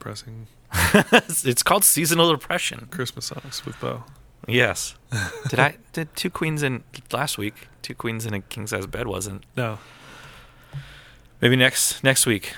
Depressing 0.04 0.48
it's 1.48 1.62
called 1.62 1.82
seasonal 1.82 2.30
depression. 2.30 2.88
Christmas 2.90 3.24
songs 3.24 3.64
with 3.64 3.80
Bo. 3.80 4.04
Yes. 4.46 4.96
did 5.48 5.58
I 5.58 5.78
did 5.94 6.14
two 6.14 6.28
queens 6.28 6.62
in 6.62 6.84
last 7.10 7.38
week? 7.38 7.68
Two 7.80 7.94
queens 7.94 8.26
in 8.26 8.34
a 8.34 8.42
king 8.42 8.66
size 8.66 8.86
bed 8.86 9.06
wasn't. 9.06 9.44
No. 9.56 9.78
Maybe 11.40 11.56
next 11.56 12.04
next 12.04 12.26
week 12.26 12.54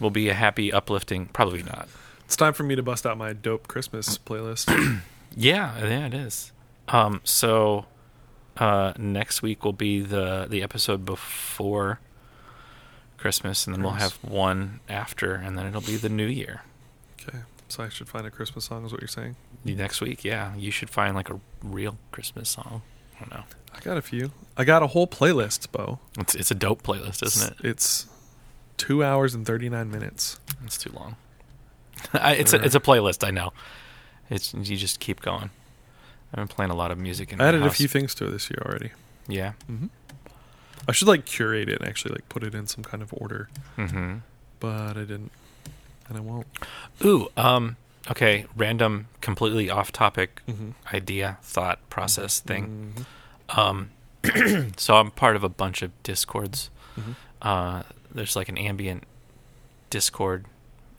will 0.00 0.10
be 0.10 0.28
a 0.28 0.34
happy, 0.34 0.70
uplifting. 0.70 1.26
Probably 1.26 1.62
not. 1.62 1.88
It's 2.26 2.36
time 2.36 2.52
for 2.52 2.62
me 2.62 2.76
to 2.76 2.82
bust 2.82 3.06
out 3.06 3.16
my 3.16 3.32
dope 3.32 3.68
Christmas 3.68 4.18
playlist. 4.18 5.00
Yeah, 5.34 5.78
yeah, 5.78 6.08
it 6.08 6.12
is. 6.12 6.52
Um, 6.88 7.22
so 7.24 7.86
uh, 8.58 8.92
next 8.98 9.40
week 9.40 9.64
will 9.64 9.72
be 9.72 10.02
the 10.02 10.46
the 10.46 10.62
episode 10.62 11.06
before 11.06 12.00
Christmas, 13.16 13.66
and 13.66 13.74
then 13.74 13.82
we'll 13.82 13.92
have 13.92 14.22
one 14.22 14.80
after, 14.90 15.32
and 15.34 15.56
then 15.56 15.64
it'll 15.64 15.80
be 15.80 15.96
the 15.96 16.10
New 16.10 16.26
Year. 16.26 16.60
Okay. 17.28 17.38
So 17.68 17.82
I 17.82 17.88
should 17.88 18.08
find 18.08 18.26
a 18.26 18.30
Christmas 18.30 18.66
song, 18.66 18.84
is 18.84 18.92
what 18.92 19.00
you're 19.00 19.08
saying? 19.08 19.36
Next 19.64 20.00
week, 20.00 20.24
yeah, 20.24 20.54
you 20.56 20.70
should 20.70 20.90
find 20.90 21.14
like 21.14 21.30
a 21.30 21.40
real 21.62 21.96
Christmas 22.10 22.50
song. 22.50 22.82
I 23.16 23.20
don't 23.20 23.30
know. 23.34 23.44
I 23.74 23.80
got 23.80 23.96
a 23.96 24.02
few. 24.02 24.32
I 24.56 24.64
got 24.64 24.82
a 24.82 24.88
whole 24.88 25.06
playlist, 25.06 25.70
Bo. 25.72 25.98
It's 26.18 26.34
it's 26.34 26.50
a 26.50 26.54
dope 26.54 26.82
playlist, 26.82 27.22
isn't 27.24 27.52
it? 27.52 27.64
It's 27.66 28.06
two 28.76 29.02
hours 29.04 29.34
and 29.34 29.46
39 29.46 29.90
minutes. 29.90 30.38
It's 30.64 30.76
too 30.76 30.90
long. 30.92 31.16
I, 32.12 32.34
it's 32.34 32.52
a 32.52 32.62
it's 32.62 32.74
a 32.74 32.80
playlist. 32.80 33.26
I 33.26 33.30
know. 33.30 33.52
It's 34.28 34.52
you 34.52 34.76
just 34.76 35.00
keep 35.00 35.22
going. 35.22 35.50
I've 36.32 36.36
been 36.36 36.48
playing 36.48 36.70
a 36.70 36.74
lot 36.74 36.90
of 36.90 36.98
music 36.98 37.32
in 37.32 37.40
I 37.40 37.48
added 37.48 37.62
a 37.62 37.70
few 37.70 37.88
things 37.88 38.14
to 38.16 38.26
it 38.26 38.30
this 38.32 38.50
year 38.50 38.62
already. 38.66 38.90
Yeah. 39.28 39.52
hmm 39.66 39.86
I 40.88 40.92
should 40.92 41.06
like 41.06 41.24
curate 41.26 41.68
it 41.68 41.78
and 41.78 41.88
actually 41.88 42.12
like 42.14 42.28
put 42.28 42.42
it 42.42 42.54
in 42.56 42.66
some 42.66 42.82
kind 42.82 43.02
of 43.04 43.14
order, 43.16 43.48
Mm-hmm. 43.78 44.16
but 44.58 44.96
I 44.96 45.00
didn't, 45.04 45.30
and 46.14 46.18
I 46.18 46.20
won't. 46.20 46.46
Ooh. 47.04 47.28
Um. 47.36 47.76
Okay. 48.10 48.46
Random, 48.56 49.06
completely 49.20 49.70
off 49.70 49.92
topic 49.92 50.42
Mm-hmm. 50.48 50.70
idea, 50.94 51.38
thought, 51.42 51.78
process 51.90 52.40
thing. 52.40 52.94
Mhm. 53.50 53.58
Um. 53.58 53.90
so 54.76 54.96
I'm 54.96 55.10
part 55.10 55.36
of 55.36 55.42
a 55.44 55.48
bunch 55.48 55.82
of 55.82 55.90
discords. 56.02 56.70
Mhm. 56.98 57.14
Uh. 57.40 57.82
There's 58.14 58.36
like 58.36 58.48
an 58.50 58.58
ambient 58.58 59.04
Discord, 59.90 60.44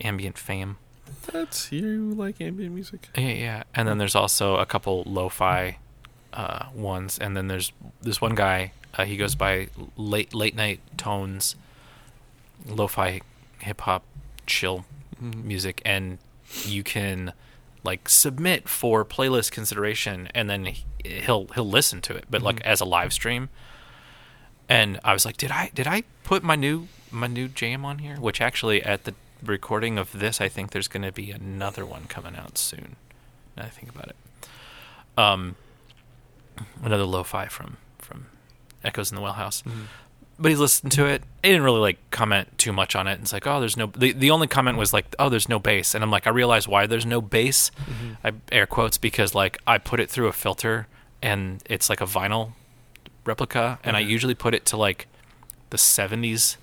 ambient 0.01 0.37
fame. 0.37 0.77
That's 1.31 1.71
you 1.71 2.11
like 2.15 2.41
ambient 2.41 2.73
music. 2.73 3.09
Yeah, 3.17 3.27
yeah. 3.29 3.63
And 3.75 3.87
then 3.87 3.97
there's 3.99 4.15
also 4.15 4.55
a 4.57 4.65
couple 4.65 5.03
lo-fi 5.05 5.77
uh, 6.33 6.65
ones, 6.73 7.17
and 7.19 7.35
then 7.37 7.47
there's 7.47 7.71
this 8.01 8.19
one 8.21 8.33
guy. 8.35 8.71
Uh, 8.95 9.05
he 9.05 9.15
goes 9.17 9.35
by 9.35 9.67
late 9.97 10.33
late 10.33 10.55
night 10.55 10.79
tones, 10.97 11.55
lo-fi 12.65 13.21
hip 13.59 13.81
hop 13.81 14.03
chill 14.45 14.85
Mhm. 15.21 15.43
music, 15.43 15.81
and 15.85 16.17
you 16.65 16.83
can 16.83 17.33
like 17.83 18.07
submit 18.07 18.69
for 18.69 19.03
playlist 19.03 19.51
consideration, 19.51 20.29
and 20.33 20.49
then 20.49 20.65
he- 20.65 20.85
he'll 21.03 21.47
he'll 21.55 21.69
listen 21.69 22.01
to 22.01 22.15
it, 22.15 22.25
but 22.29 22.41
like 22.41 22.57
Mhm. 22.57 22.61
as 22.61 22.79
a 22.81 22.85
live 22.85 23.11
stream. 23.13 23.49
And 24.69 24.99
I 25.03 25.11
was 25.13 25.25
like, 25.25 25.37
did 25.37 25.51
I 25.51 25.69
did 25.73 25.87
I 25.87 26.03
put 26.23 26.43
my 26.43 26.55
new 26.55 26.87
my 27.11 27.27
new 27.27 27.47
jam 27.47 27.83
on 27.85 27.99
here? 27.99 28.15
Which 28.15 28.39
actually 28.41 28.81
at 28.83 29.03
the 29.03 29.13
recording 29.43 29.97
of 29.97 30.13
this, 30.13 30.39
I 30.39 30.47
think 30.47 30.71
there's 30.71 30.87
going 30.87 31.03
to 31.03 31.11
be 31.11 31.29
another 31.31 31.85
one 31.85 32.05
coming 32.05 32.35
out 32.37 32.57
soon. 32.57 32.95
Now 33.57 33.63
I 33.65 33.69
think 33.69 33.89
about 33.93 34.07
it. 34.07 34.15
Um, 35.17 35.55
another 36.81 37.05
lo-fi 37.05 37.47
from 37.47 37.77
from 37.99 38.27
Echoes 38.83 39.11
in 39.11 39.15
the 39.15 39.21
Well 39.21 39.33
House 39.33 39.61
Mhm. 39.63 39.87
But 40.43 40.51
he's 40.51 40.59
listened 40.59 40.91
to 40.91 41.05
it. 41.07 41.23
He 41.41 41.49
didn't 41.49 41.63
really 41.63 41.79
like 41.79 41.97
comment 42.11 42.49
too 42.59 42.71
much 42.73 42.95
on 42.95 43.07
it. 43.07 43.19
It's 43.21 43.33
like, 43.33 43.47
oh, 43.47 43.59
there's 43.59 43.75
no. 43.77 43.87
The, 43.87 44.11
the 44.11 44.29
only 44.29 44.47
comment 44.47 44.77
was 44.77 44.93
like, 44.93 45.05
oh, 45.17 45.29
there's 45.29 45.49
no 45.49 45.57
bass, 45.57 45.95
and 45.95 46.03
I'm 46.03 46.11
like, 46.11 46.27
I 46.27 46.29
realize 46.29 46.67
why 46.67 46.85
there's 46.85 47.05
no 47.05 47.21
bass. 47.21 47.71
Mhm. 47.89 48.17
I 48.23 48.31
air 48.55 48.67
quotes 48.67 48.97
because 48.99 49.33
like 49.33 49.57
I 49.65 49.77
put 49.79 49.99
it 49.99 50.09
through 50.09 50.27
a 50.27 50.33
filter, 50.33 50.87
and 51.21 51.63
it's 51.65 51.89
like 51.89 52.01
a 52.01 52.05
vinyl 52.05 52.51
replica, 53.25 53.79
and 53.83 53.95
I 53.95 54.01
usually 54.01 54.35
put 54.35 54.53
it 54.53 54.65
to 54.67 54.77
like 54.77 55.07
the 55.69 55.77
70s 55.77 56.57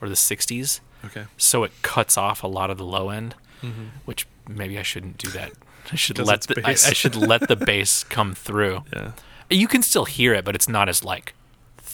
or 0.00 0.08
the 0.08 0.14
60s, 0.16 0.80
Okay. 1.06 1.24
so 1.36 1.62
it 1.64 1.70
cuts 1.82 2.18
off 2.18 2.42
a 2.42 2.46
lot 2.48 2.70
of 2.70 2.76
the 2.78 2.84
low 2.84 3.08
end. 3.10 3.34
Mhm. 3.62 3.90
Which 4.04 4.26
maybe 4.48 4.78
I 4.78 4.82
shouldn't 4.82 5.16
do 5.16 5.28
that. 5.30 5.52
I 5.92 5.96
should 5.96 6.18
let 6.18 6.42
the, 6.42 6.60
I. 6.66 6.70
I 6.72 6.74
should 6.74 7.14
let 7.16 7.46
the 7.48 7.56
bass 7.56 8.04
come 8.04 8.34
through. 8.34 8.84
Yeah. 8.92 9.12
You 9.50 9.68
can 9.68 9.82
still 9.82 10.04
hear 10.06 10.34
it, 10.34 10.44
but 10.44 10.54
it's 10.54 10.68
not 10.68 10.88
as 10.88 11.04
like 11.04 11.34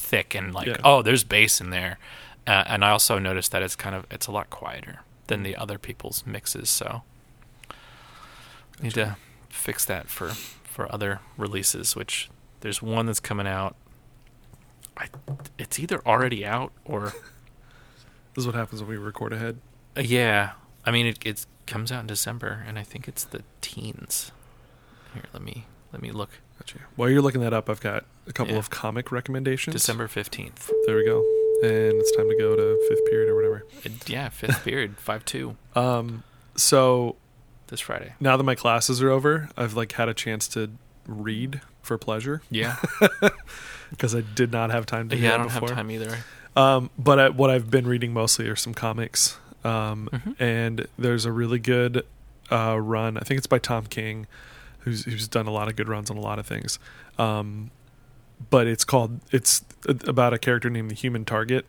thick 0.09 0.35
and 0.35 0.55
like 0.55 0.67
Yeah. 0.67 0.77
oh, 0.85 1.03
there's 1.03 1.25
bass 1.25 1.61
in 1.61 1.71
there. 1.71 1.99
Uh, 2.47 2.65
and 2.67 2.85
I 2.85 2.91
also 2.91 3.19
noticed 3.19 3.53
that 3.53 3.63
it's 3.63 3.77
kind 3.77 3.95
of 3.95 4.07
it's 4.11 4.27
a 4.27 4.33
lot 4.33 4.49
quieter 4.51 5.01
than 5.27 5.43
the 5.43 5.55
other 5.57 5.79
people's 5.79 6.25
mixes. 6.27 6.71
So 6.71 7.03
need 8.83 8.95
to 8.95 9.17
fix 9.49 9.85
that 9.85 10.09
for 10.09 10.29
for 10.65 10.91
other 10.93 11.21
releases. 11.37 11.95
Which 11.97 12.31
there's 12.61 12.81
one 12.83 13.07
that's 13.07 13.21
coming 13.21 13.47
out. 13.47 13.77
I 14.97 15.09
it's 15.59 15.79
either 15.79 16.01
already 16.07 16.45
out 16.45 16.73
or 16.85 17.13
This 18.35 18.43
is 18.43 18.47
what 18.47 18.55
happens 18.55 18.81
when 18.81 18.91
we 18.91 18.97
record 18.97 19.33
ahead. 19.33 19.59
uh, 19.97 20.01
yeah. 20.01 20.53
I 20.85 20.91
mean 20.91 21.07
it 21.07 21.19
it 21.27 21.45
comes 21.67 21.93
out 21.93 22.01
in 22.01 22.07
December, 22.07 22.65
and 22.67 22.79
I 22.79 22.83
think 22.83 23.07
it's 23.09 23.25
the 23.25 23.43
teens. 23.61 24.33
Here, 25.13 25.25
let 25.33 25.43
me 25.43 25.67
let 25.93 26.01
me 26.01 26.11
look. 26.13 26.31
Gotcha. 26.59 26.79
While 26.97 27.11
you're 27.11 27.23
looking 27.23 27.41
that 27.43 27.53
up, 27.53 27.69
I've 27.69 27.81
got 27.81 28.05
a 28.29 28.33
couple 28.33 28.53
Yeah. 28.55 28.59
of 28.59 28.71
comic 28.71 29.11
recommendations. 29.13 29.75
December 29.75 30.09
fifteenth. 30.09 30.71
There 30.87 30.97
we 30.97 31.05
go. 31.05 31.19
And 31.63 31.95
it's 32.01 32.15
time 32.17 32.29
to 32.29 32.37
go 32.39 32.55
to 32.55 32.87
fifth 32.89 33.05
period 33.11 33.29
or 33.29 33.35
whatever. 33.35 33.67
Yeah, 34.07 34.29
fifth 34.29 34.63
period, 34.65 34.97
five 34.99 35.25
two 35.25 35.57
Um, 35.75 36.23
so 36.55 37.17
this 37.69 37.81
Friday. 37.81 38.15
now 38.21 38.37
that 38.37 38.45
my 38.45 38.55
classes 38.55 39.03
are 39.03 39.11
over, 39.11 39.49
I've 39.57 39.75
like 39.75 39.93
had 39.93 40.09
a 40.09 40.15
chance 40.15 40.47
to 40.49 40.71
read 41.07 41.61
for 41.83 41.97
pleasure 41.99 42.43
Yeah, 42.51 42.77
because 43.91 44.15
I 44.15 44.21
did 44.21 44.53
not 44.53 44.71
have 44.71 44.87
time 44.87 45.09
to 45.09 45.17
yeah. 45.17 45.35
I 45.35 45.37
don't 45.39 45.47
before. 45.49 45.69
have 45.69 45.77
time 45.79 45.91
either. 45.91 46.19
Um, 46.57 46.91
but 46.99 47.19
I, 47.19 47.29
what 47.31 47.51
I've 47.51 47.71
been 47.71 47.87
reading 47.87 48.13
mostly 48.13 48.49
are 48.49 48.57
some 48.57 48.75
comics. 48.75 49.39
Um, 49.65 50.09
Mhm. 50.13 50.37
and 50.41 50.87
there's 50.99 51.25
a 51.25 51.33
really 51.33 51.59
good 51.59 52.05
uh, 52.51 52.79
run. 52.81 53.17
I 53.17 53.21
think 53.21 53.39
it's 53.39 53.47
by 53.47 53.59
Tom 53.59 53.87
King. 53.87 54.27
who's 54.81 55.05
who's 55.05 55.29
done 55.29 55.47
a 55.47 55.51
lot 55.51 55.69
of 55.69 55.77
good 55.77 55.89
runs 55.89 56.11
on 56.11 56.17
a 56.17 56.21
lot 56.21 56.39
of 56.39 56.47
things. 56.47 56.79
Um, 57.19 57.71
but 58.51 58.67
it's 58.67 58.85
called 58.85 59.21
it's 59.33 59.65
about 59.87 60.33
a 60.35 60.39
character 60.39 60.69
named 60.71 60.91
the 60.91 60.95
Human 60.95 61.25
Target, 61.25 61.65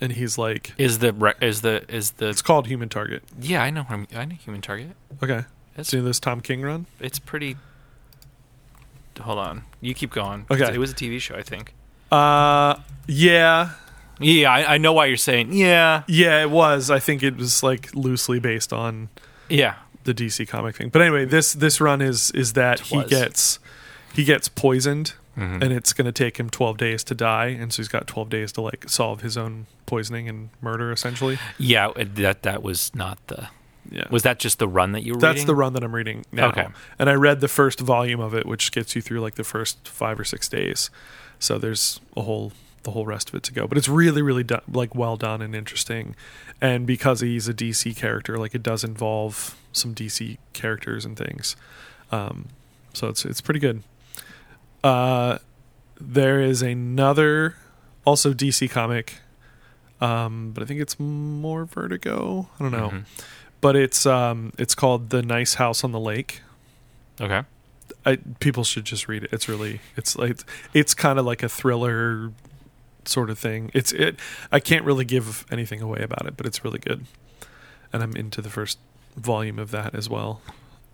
and 0.00 0.12
he's 0.12 0.38
like 0.38 0.72
Is 0.78 0.98
the 1.00 1.12
re- 1.12 1.34
is 1.40 1.60
the 1.62 1.84
is 1.88 2.12
the 2.12 2.28
it's 2.28 2.42
called 2.42 2.66
Human 2.66 2.88
Target. 2.88 3.22
yeah 3.40 3.62
I 3.62 3.70
know 3.70 3.84
him- 3.84 4.06
I 4.14 4.24
know 4.24 4.34
Human 4.36 4.60
Target. 4.60 4.96
Okay, 5.22 5.44
It's 5.76 5.88
see 5.90 6.00
this 6.00 6.20
Tom 6.20 6.40
King 6.40 6.62
run. 6.62 6.86
it's 7.00 7.18
pretty. 7.18 7.56
Hold 9.20 9.38
on, 9.38 9.62
you 9.80 9.94
keep 9.94 10.10
going. 10.12 10.44
Okay. 10.50 10.74
it 10.74 10.78
was 10.78 10.90
a 10.90 10.94
TV 10.94 11.20
show, 11.20 11.36
I 11.36 11.42
think. 11.42 11.72
Uh, 12.10 12.76
yeah, 13.06 13.70
Yeah, 14.18 14.50
I, 14.52 14.74
I 14.74 14.78
know 14.78 14.92
why 14.92 15.06
you're 15.06 15.16
saying. 15.16 15.52
Yeah, 15.52 16.02
yeah, 16.08 16.42
it 16.42 16.50
was. 16.50 16.90
I 16.90 16.98
think 16.98 17.22
it 17.22 17.36
was 17.36 17.62
like 17.62 17.94
loosely 17.94 18.40
based 18.40 18.72
on 18.72 19.08
yeah, 19.48 19.76
the 20.02 20.12
DC 20.14 20.48
comic 20.48 20.76
thing. 20.76 20.88
But 20.88 21.02
anyway, 21.02 21.26
this 21.26 21.52
this 21.52 21.80
run 21.80 22.00
is 22.00 22.30
is 22.32 22.54
that 22.54 22.80
he 22.80 23.04
gets 23.04 23.60
he 24.14 24.24
gets 24.24 24.48
poisoned 24.48 25.14
Mhm. 25.36 25.62
and 25.62 25.72
it's 25.72 25.92
going 25.92 26.04
to 26.06 26.12
take 26.12 26.38
him 26.38 26.48
12 26.48 26.76
days 26.76 27.02
to 27.04 27.14
die 27.14 27.46
and 27.46 27.72
so 27.72 27.78
he's 27.78 27.88
got 27.88 28.06
12 28.06 28.30
days 28.30 28.52
to 28.52 28.60
like 28.60 28.88
solve 28.88 29.22
his 29.22 29.36
own 29.36 29.66
poisoning 29.86 30.28
and 30.28 30.50
murder 30.60 30.92
essentially. 30.92 31.38
yeah. 31.58 31.90
That 31.96 32.42
that 32.42 32.62
was 32.62 32.94
not 32.94 33.18
the. 33.26 33.48
Yeah. 33.90 34.04
Was 34.10 34.22
that 34.22 34.38
just 34.38 34.58
the 34.60 34.68
run 34.68 34.92
that 34.92 35.02
you 35.02 35.12
were 35.12 35.16
reading? 35.16 35.20
That's 35.20 35.34
reading? 35.38 35.46
the 35.48 35.54
run 35.56 35.72
that 35.74 35.84
I'm 35.84 35.94
reading 35.94 36.24
now. 36.32 36.48
Okay. 36.48 36.68
And 36.98 37.10
I 37.10 37.14
read 37.14 37.40
the 37.40 37.48
first 37.48 37.80
volume 37.80 38.20
of 38.20 38.32
it 38.34 38.46
which 38.46 38.70
gets 38.72 38.94
you 38.96 39.02
through 39.02 39.20
like 39.20 39.34
the 39.34 39.44
first 39.44 39.86
5 39.88 40.20
or 40.20 40.24
6 40.24 40.48
days. 40.48 40.88
So 41.40 41.58
there's 41.58 42.00
a 42.16 42.22
whole 42.22 42.52
the 42.84 42.92
whole 42.92 43.04
rest 43.06 43.28
of 43.30 43.34
it 43.34 43.42
to 43.44 43.52
go. 43.52 43.66
But 43.66 43.76
it's 43.76 43.88
really 43.88 44.22
really 44.22 44.44
done, 44.44 44.62
like 44.70 44.94
well 44.94 45.16
done 45.16 45.42
and 45.42 45.54
interesting. 45.54 46.14
And 46.60 46.86
because 46.86 47.20
he's 47.20 47.48
a 47.48 47.54
DC 47.54 47.96
character 47.96 48.38
like 48.38 48.54
it 48.54 48.62
does 48.62 48.84
involve 48.84 49.56
some 49.72 49.94
DC 49.94 50.38
characters 50.52 51.04
and 51.04 51.16
things. 51.16 51.56
Um 52.12 52.46
so 52.92 53.08
it's 53.08 53.24
it's 53.24 53.40
pretty 53.40 53.58
good. 53.60 53.82
Uh 54.84 55.38
there 56.00 56.40
is 56.40 56.60
another 56.62 57.56
also 58.04 58.34
DC 58.34 58.68
comic 58.70 59.14
um 60.00 60.50
but 60.52 60.62
I 60.62 60.66
think 60.66 60.80
it's 60.80 61.00
more 61.00 61.64
Vertigo. 61.64 62.48
I 62.58 62.62
don't 62.62 62.72
know. 62.72 62.90
Mhm. 62.90 63.04
but 63.60 63.74
it's 63.76 64.04
um 64.06 64.52
it's 64.58 64.74
called 64.74 65.10
the 65.10 65.22
nice 65.22 65.54
house 65.54 65.82
on 65.84 65.92
the 65.92 66.00
lake. 66.00 66.42
Okay. 67.20 67.42
I, 68.06 68.16
people 68.38 68.64
should 68.64 68.84
just 68.84 69.08
read 69.08 69.24
it. 69.24 69.30
It's 69.32 69.48
really 69.48 69.80
it's 69.96 70.16
like 70.16 70.40
it's 70.74 70.92
kind 70.94 71.18
of 71.18 71.24
like 71.24 71.42
a 71.42 71.48
thriller 71.48 72.32
sort 73.06 73.30
of 73.30 73.38
thing. 73.38 73.70
It's 73.72 73.92
it 73.92 74.18
i 74.52 74.60
can't 74.60 74.84
really 74.84 75.04
give 75.06 75.46
anything 75.50 75.80
away 75.80 76.00
about 76.02 76.26
it 76.26 76.36
but 76.36 76.44
it's 76.46 76.62
really 76.64 76.78
good. 76.80 77.06
And 77.92 78.02
i'm 78.02 78.14
into 78.16 78.42
the 78.42 78.50
first 78.50 78.78
volume 79.16 79.58
of 79.58 79.70
that 79.70 79.94
as 79.94 80.10
well. 80.10 80.42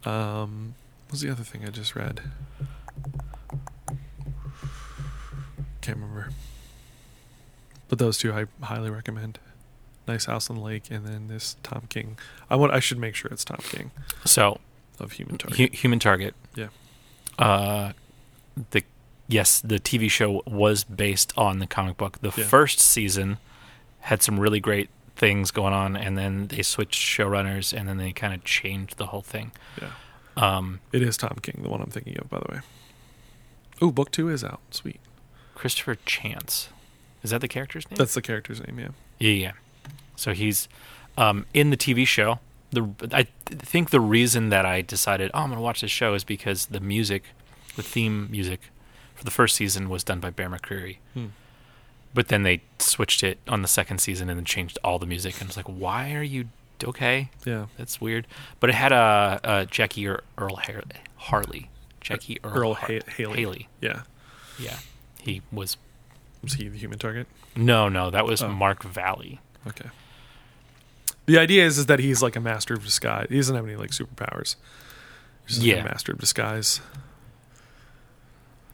Um 0.05 0.75
what 1.07 1.13
was 1.13 1.21
the 1.23 1.31
other 1.31 1.43
thing 1.43 1.65
i 1.67 1.71
just 1.71 1.97
read 1.97 2.21
can't 5.81 5.99
remember 5.99 6.31
but 7.89 7.99
those 7.99 8.19
two 8.19 8.33
i 8.33 8.47
highly 8.65 8.91
recommend 8.91 9.39
nice 10.09 10.25
house 10.27 10.51
on 10.51 10.57
the 10.57 10.63
lake 10.63 10.91
and 10.91 11.07
then 11.07 11.29
this 11.29 11.57
tom 11.63 11.83
king 11.89 12.17
i 12.49 12.57
want 12.57 12.73
i 12.73 12.81
should 12.81 12.99
make 12.99 13.15
sure 13.15 13.31
it's 13.31 13.45
tom 13.45 13.59
king 13.63 13.91
So 14.25 14.61
of 14.99 15.13
human 15.13 15.39
target 15.39 15.57
Hu- 15.59 15.77
Human 15.79 15.99
Target. 15.99 16.35
Yeah. 16.55 16.69
Uh, 17.39 17.93
the 18.73 18.83
yes, 19.29 19.61
the 19.63 19.79
TV 19.81 20.11
show 20.11 20.43
was 20.47 20.85
based 20.85 21.33
on 21.39 21.59
the 21.59 21.67
comic 21.67 21.97
book. 21.97 22.19
The 22.21 22.31
Yeah. 22.37 22.45
first 22.45 22.81
season 22.81 23.39
had 24.01 24.21
some 24.23 24.39
really 24.39 24.61
great 24.61 24.91
things 25.17 25.51
going 25.51 25.73
on, 25.73 25.97
and 25.97 26.19
then 26.19 26.49
they 26.49 26.61
switched 26.63 27.01
showrunners, 27.01 27.73
and 27.73 27.89
then 27.89 27.97
they 27.97 28.13
kind 28.13 28.35
of 28.35 28.45
changed 28.45 28.99
the 28.99 29.07
whole 29.07 29.23
thing. 29.23 29.53
yeah 29.81 29.93
Um, 30.37 30.81
It 30.93 31.01
is 31.01 31.17
Tom 31.17 31.39
King, 31.41 31.61
the 31.63 31.71
one 31.71 31.81
I'm 31.81 31.91
thinking 31.91 32.19
of, 32.19 32.29
by 32.29 32.41
the 32.41 32.53
way. 32.57 32.61
Oh, 33.81 33.91
book 33.91 34.11
two 34.11 34.29
is 34.29 34.45
out. 34.45 34.61
Sweet. 34.71 35.01
Christopher 35.61 35.97
Chance 36.07 36.71
is 37.23 37.31
that 37.33 37.43
the 37.43 37.49
character's 37.49 37.89
name? 37.91 37.97
That's 37.99 38.15
the 38.15 38.23
character's 38.23 38.67
name, 38.67 38.79
yeah. 38.79 38.89
Yeah, 39.19 39.33
yeah. 39.33 39.53
So 40.17 40.33
he's 40.33 40.69
um, 41.19 41.45
in 41.53 41.69
the 41.69 41.77
TV 41.77 42.07
show. 42.07 42.39
The 42.73 42.89
I 43.13 43.25
th- 43.25 43.61
think 43.61 43.91
the 43.91 44.01
reason 44.01 44.49
that 44.49 44.65
I 44.65 44.81
decided, 44.81 45.31
oh, 45.35 45.41
I'm 45.41 45.51
gonna 45.51 45.61
watch 45.61 45.83
this 45.83 45.91
show 45.91 46.15
is 46.15 46.25
because 46.25 46.67
the 46.67 46.81
music, 46.81 47.25
the 47.77 47.83
theme 47.83 48.27
music 48.31 48.61
for 49.15 49.25
the 49.25 49.31
first 49.31 49.55
season 49.55 49.91
was 49.91 50.03
done 50.03 50.19
by 50.21 50.31
Bear 50.31 50.49
McCreary, 50.49 50.97
Hmm. 51.13 51.27
but 52.15 52.29
then 52.29 52.43
they 52.43 52.63
switched 52.79 53.23
it 53.23 53.39
on 53.47 53.61
the 53.61 53.69
second 53.69 53.99
season 53.99 54.31
and 54.31 54.39
then 54.39 54.47
changed 54.47 54.79
all 54.83 54.99
the 54.99 55.05
music, 55.07 55.39
and 55.43 55.51
it's 55.51 55.59
like, 55.59 55.67
why 55.67 56.15
are 56.15 56.23
you 56.23 56.49
okay? 56.83 57.29
Yeah. 57.45 57.67
That's 57.77 58.01
weird. 58.01 58.27
But 58.61 58.71
it 58.71 58.77
had 58.77 58.93
a, 58.93 59.41
uh 59.45 59.65
Jackie 59.67 60.07
or 60.07 60.23
Earl 60.39 60.57
Har- 60.57 60.85
Harley, 61.17 61.69
Jackie 62.01 62.39
Earle, 62.43 62.57
Earl 62.57 62.75
Ha- 62.75 63.01
Haley. 63.17 63.37
Haley. 63.41 63.69
Yeah. 63.83 64.03
Yeah, 64.59 64.79
he 65.23 65.43
was. 65.53 65.77
Was 66.43 66.55
he 66.55 66.69
the 66.69 66.79
human 66.79 66.99
target? 66.99 67.27
No, 67.55 67.89
no, 67.89 68.11
that 68.11 68.25
was 68.25 68.43
Oh. 68.43 68.49
Mark 68.49 68.83
Valley. 68.83 69.41
Okay. 69.67 69.91
The 71.27 71.39
idea 71.39 71.65
is 71.67 71.77
is 71.79 71.87
that 71.87 71.99
he's 71.99 72.23
like 72.23 72.35
a 72.37 72.41
master 72.41 72.75
of 72.75 72.83
disguise. 72.85 73.27
He 73.29 73.37
doesn't 73.37 73.55
have 73.55 73.65
any 73.67 73.77
like 73.77 73.91
superpowers. 73.91 74.57
He's 75.47 75.57
just 75.57 75.61
like 75.61 75.67
Yeah. 75.77 75.83
a 75.83 75.85
master 75.85 76.13
of 76.13 76.19
disguise. 76.19 76.81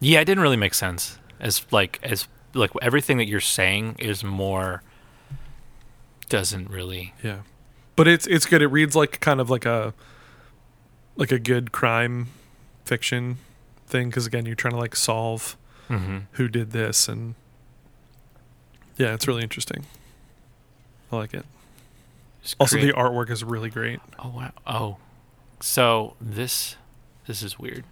Yeah, 0.01 0.21
it 0.21 0.25
didn't 0.27 0.43
really 0.43 0.57
make 0.57 0.75
sense. 0.75 1.19
As 1.41 1.67
like 1.73 1.99
as 2.03 2.29
like 2.55 2.71
everything 2.81 3.19
that 3.19 3.27
you're 3.27 3.41
saying 3.41 3.97
is 3.99 4.23
more 4.25 4.83
doesn't 6.29 6.71
really. 6.71 7.15
Yeah. 7.23 7.41
But 7.97 8.09
it's 8.09 8.27
it's 8.27 8.47
good. 8.47 8.63
It 8.63 8.69
reads 8.69 8.95
like 8.95 9.21
kind 9.21 9.41
of 9.41 9.51
like 9.51 9.65
a 9.67 9.93
like 11.17 11.33
a 11.33 11.39
good 11.39 11.73
crime 11.73 12.29
fiction 12.85 13.39
thing 13.87 14.09
because 14.09 14.27
again 14.27 14.47
you're 14.47 14.55
trying 14.55 14.73
to 14.75 14.79
like 14.79 14.95
solve 14.97 15.57
Mm-hmm. 15.88 16.18
who 16.33 16.49
did 16.49 16.72
this 16.72 17.09
and 17.09 17.35
yeah, 18.96 19.12
it's 19.14 19.29
really 19.29 19.42
interesting. 19.42 19.85
I 21.12 21.16
like 21.16 21.35
it. 21.35 21.44
Also, 22.59 22.79
the 22.79 22.92
artwork 22.92 23.31
is 23.31 23.44
really 23.44 23.70
great. 23.70 24.01
oh 24.18 24.29
wow 24.35 24.53
oh, 24.66 24.96
so 25.61 26.14
this 26.20 26.77
this 27.27 27.42
is 27.42 27.59
weird. 27.59 27.85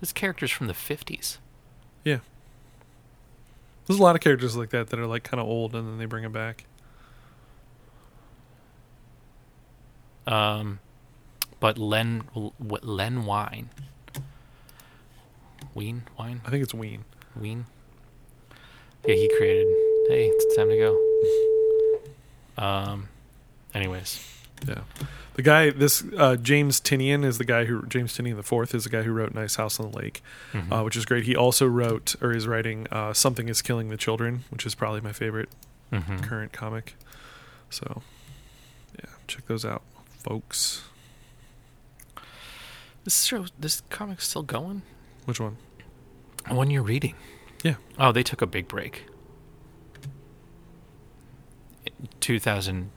This 0.00 0.12
character's 0.12 0.50
from 0.50 0.66
the 0.66 0.74
fifties. 0.74 1.38
yeah 2.04 2.18
There's 3.86 3.98
a 3.98 4.02
lot 4.02 4.14
of 4.16 4.20
characters 4.20 4.56
like 4.56 4.70
that 4.70 4.88
that 4.90 4.98
are 4.98 5.06
like 5.06 5.22
kind 5.24 5.40
of 5.40 5.46
old 5.46 5.74
and 5.74 5.86
then 5.88 5.98
they 5.98 6.06
bring 6.06 6.22
them 6.22 6.32
back. 6.32 6.64
Um, 10.26 10.78
but 11.60 11.78
Len 11.78 12.22
Len 12.58 13.24
Wine. 13.24 13.70
Ween 15.74 16.02
Wine 16.18 16.40
I 16.46 16.50
think 16.50 16.62
it's 16.62 16.74
Ween. 16.74 17.04
Ween. 17.36 17.66
Yeah, 19.06 19.14
he 19.14 19.28
created. 19.36 19.66
Hey, 20.08 20.26
it's 20.32 20.56
time 20.56 20.68
to 20.68 20.76
go. 20.76 22.62
Um. 22.62 23.08
Anyways, 23.74 24.24
Yeah, 24.68 24.82
the 25.34 25.42
guy 25.42 25.70
this 25.70 26.04
uh, 26.16 26.36
James 26.36 26.80
Tynion 26.80 27.24
is 27.24 27.38
the 27.38 27.44
guy 27.44 27.64
who 27.64 27.84
James 27.86 28.16
Tynion 28.16 28.36
the 28.36 28.42
fourth 28.44 28.72
is 28.74 28.84
the 28.84 28.90
guy 28.90 29.02
who 29.02 29.12
wrote 29.12 29.34
Nice 29.34 29.56
House 29.56 29.80
on 29.80 29.90
the 29.90 29.98
Lake, 29.98 30.22
Mhm. 30.52 30.70
uh, 30.72 30.84
which 30.84 30.96
is 30.96 31.04
great. 31.04 31.24
He 31.24 31.34
also 31.34 31.66
wrote 31.66 32.14
or 32.22 32.32
is 32.32 32.46
writing 32.46 32.86
uh, 32.92 33.12
Something 33.12 33.48
Is 33.48 33.60
Killing 33.62 33.88
the 33.88 33.96
Children, 33.96 34.44
which 34.50 34.64
is 34.64 34.76
probably 34.76 35.00
my 35.00 35.12
favorite 35.12 35.48
Mhm. 35.92 36.22
current 36.22 36.52
comic. 36.52 36.94
So, 37.68 38.02
yeah, 38.96 39.10
check 39.26 39.46
those 39.46 39.64
out, 39.64 39.82
folks. 40.22 40.82
This 43.02 43.24
show, 43.24 43.46
this 43.58 43.82
comic's 43.90 44.28
still 44.28 44.44
going. 44.44 44.82
Which 45.24 45.40
one? 45.40 45.56
The 46.48 46.54
One 46.54 46.70
you're 46.70 46.82
reading. 46.82 47.14
Yeah. 47.62 47.76
Oh, 47.98 48.12
they 48.12 48.22
took 48.22 48.42
a 48.42 48.46
big 48.46 48.68
break. 48.68 49.06
2000, 52.20 52.90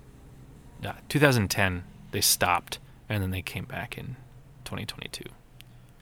uh, 0.86 0.94
2010, 1.10 1.84
they 2.12 2.22
stopped, 2.22 2.80
and 3.10 3.24
then 3.24 3.32
they 3.32 3.42
came 3.42 3.66
back 3.66 3.98
in 3.98 4.16
2022. 4.66 5.24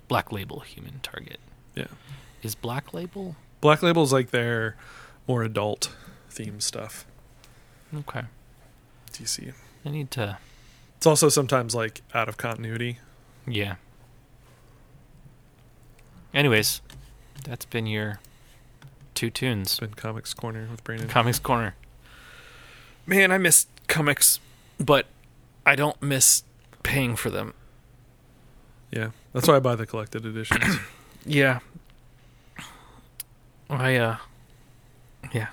Black 0.07 0.31
Label 0.31 0.59
Human 0.61 0.99
Target. 1.01 1.39
Yeah, 1.75 1.87
Is 2.41 2.55
Black 2.55 2.93
Label? 2.93 3.35
Black 3.61 3.81
Label's 3.83 4.13
like 4.13 4.31
their 4.31 4.75
more 5.27 5.43
adult 5.43 5.95
theme 6.29 6.59
stuff. 6.59 7.05
Okay. 7.93 8.21
DC. 9.11 9.53
I 9.85 9.89
need 9.89 10.11
to. 10.11 10.37
It's 10.97 11.05
also 11.05 11.29
sometimes 11.29 11.73
like 11.75 12.01
out 12.13 12.29
of 12.29 12.37
continuity. 12.37 12.99
Yeah. 13.47 13.75
Anyways, 16.35 16.81
that's 17.45 17.63
been 17.65 17.87
your 17.87 18.19
two 19.13 19.29
tunes. 19.29 19.71
It's 19.71 19.79
been 19.79 19.93
Comics 19.93 20.33
Corner 20.33 20.67
with 20.69 20.83
Brandon. 20.83 21.07
Comics 21.07 21.39
Corner. 21.39 21.75
Man, 23.05 23.31
I 23.31 23.37
miss 23.37 23.67
comics, 23.87 24.41
but 24.77 25.05
I 25.65 25.75
don't 25.75 25.99
miss 26.01 26.43
paying 26.83 27.15
for 27.15 27.29
them. 27.29 27.53
yeah, 28.91 29.11
that's 29.31 29.47
why 29.47 29.55
I 29.55 29.59
buy 29.59 29.75
the 29.75 29.85
collected 29.85 30.25
editions. 30.25 30.63
Yeah. 31.27 31.57
I 33.67 33.95
uh 33.95 34.17
yeah. 35.33 35.47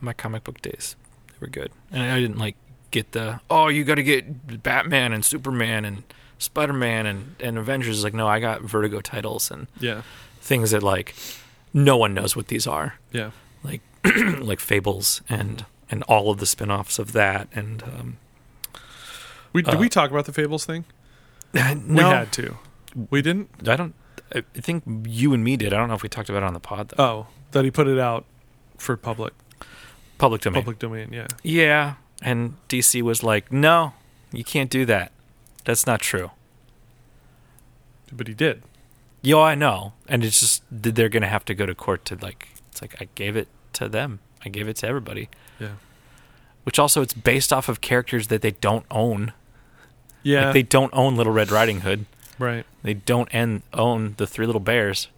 My 0.00 0.12
comic 0.12 0.42
book 0.42 0.60
days. 0.60 0.96
They 1.28 1.34
were 1.40 1.46
good. 1.46 1.70
And 1.92 2.02
I 2.02 2.18
didn't 2.18 2.38
like 2.38 2.56
get 2.90 3.12
the 3.12 3.38
oh 3.48 3.68
you 3.68 3.84
got 3.84 3.94
to 3.94 4.02
get 4.02 4.64
Batman 4.64 5.12
and 5.12 5.24
Superman 5.24 5.84
and 5.84 6.02
Spider-Man 6.42 7.06
and, 7.06 7.36
and 7.40 7.58
Avengers 7.58 7.98
is 7.98 8.04
like, 8.04 8.14
no, 8.14 8.26
I 8.28 8.40
got 8.40 8.62
Vertigo 8.62 9.00
titles 9.00 9.50
and 9.50 9.66
Yeah. 9.80 10.02
things 10.40 10.70
that 10.72 10.82
like 10.82 11.14
no 11.72 11.96
one 11.96 12.12
knows 12.14 12.34
what 12.36 12.48
these 12.48 12.66
are, 12.66 12.94
Yeah. 13.12 13.30
like 13.64 13.80
like 14.40 14.60
Fables 14.60 15.22
and 15.28 15.64
and 15.90 16.02
all 16.04 16.30
of 16.30 16.38
the 16.38 16.46
spin-offs 16.46 16.98
of 16.98 17.12
that 17.12 17.48
and 17.54 17.82
um, 17.82 18.16
We 19.52 19.62
did 19.62 19.74
Uh, 19.74 19.78
we 19.78 19.88
talk 19.88 20.10
about 20.10 20.24
the 20.26 20.32
Fables 20.32 20.64
thing? 20.64 20.84
no, 21.54 21.74
We 21.86 22.00
had 22.00 22.32
to. 22.32 22.56
We 23.10 23.20
didn't. 23.22 23.50
I 23.68 23.76
don't. 23.76 23.94
I 24.34 24.38
I 24.56 24.60
think 24.60 24.84
you 25.06 25.32
and 25.34 25.44
me 25.44 25.56
did. 25.56 25.72
I 25.72 25.76
don't 25.76 25.88
know 25.88 25.94
if 25.94 26.02
we 26.02 26.08
talked 26.08 26.28
about 26.30 26.42
it 26.42 26.46
on 26.46 26.54
the 26.54 26.60
pod 26.60 26.88
though. 26.90 27.04
Oh, 27.04 27.26
that 27.52 27.64
he 27.64 27.70
put 27.70 27.86
it 27.86 27.98
out 27.98 28.24
for 28.78 28.96
public 28.96 29.34
Public 30.18 30.40
domain. 30.40 30.62
public 30.62 30.78
domain. 30.78 31.08
Yeah. 31.12 31.26
Yeah, 31.42 31.94
and 32.22 32.54
DC 32.68 33.02
was 33.02 33.22
like, 33.22 33.52
no, 33.52 33.92
you 34.32 34.44
can't 34.44 34.70
do 34.70 34.84
that. 34.86 35.11
That's 35.64 35.86
not 35.86 36.00
true. 36.00 36.30
But 38.12 38.28
he 38.28 38.34
did. 38.34 38.62
Yo, 39.22 39.40
I 39.40 39.54
know, 39.54 39.92
and 40.08 40.24
it's 40.24 40.40
just 40.40 40.62
they're 40.70 41.08
gonna 41.08 41.28
have 41.28 41.44
to 41.46 41.54
go 41.54 41.64
to 41.66 41.74
court 41.74 42.04
to 42.06 42.16
like. 42.16 42.48
It's 42.70 42.82
like 42.82 42.96
I 43.00 43.08
gave 43.14 43.36
it 43.36 43.48
to 43.74 43.88
them. 43.88 44.20
I 44.44 44.48
gave 44.48 44.68
it 44.68 44.76
to 44.78 44.86
everybody. 44.88 45.28
Yeah. 45.60 45.72
Which 46.64 46.78
also 46.78 47.02
it's 47.02 47.14
based 47.14 47.52
off 47.52 47.68
of 47.68 47.80
characters 47.80 48.26
that 48.28 48.42
they 48.42 48.50
don't 48.52 48.84
own. 48.90 49.32
Yeah. 50.22 50.46
Like 50.46 50.54
they 50.54 50.62
don't 50.62 50.92
own 50.92 51.16
Little 51.16 51.32
Red 51.32 51.50
Riding 51.50 51.80
Hood. 51.82 52.06
right. 52.38 52.66
They 52.82 52.94
don't 52.94 53.28
en- 53.32 53.62
own 53.72 54.14
the 54.16 54.26
Three 54.26 54.46
Little 54.46 54.60
Bears. 54.60 55.08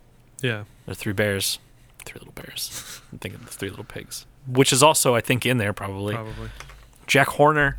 Yeah. 0.42 0.64
The 0.86 0.94
Three 0.94 1.12
Bears. 1.14 1.58
Three 2.04 2.18
Little 2.18 2.34
Bears. 2.34 3.00
I'm 3.10 3.18
thinking 3.18 3.40
the 3.40 3.50
Three 3.50 3.70
Little 3.70 3.84
Pigs, 3.84 4.26
which 4.46 4.72
is 4.72 4.82
also 4.82 5.14
I 5.14 5.20
think 5.22 5.46
in 5.46 5.56
there 5.58 5.72
probably. 5.72 6.14
Probably. 6.14 6.50
Jack 7.06 7.28
Horner. 7.28 7.78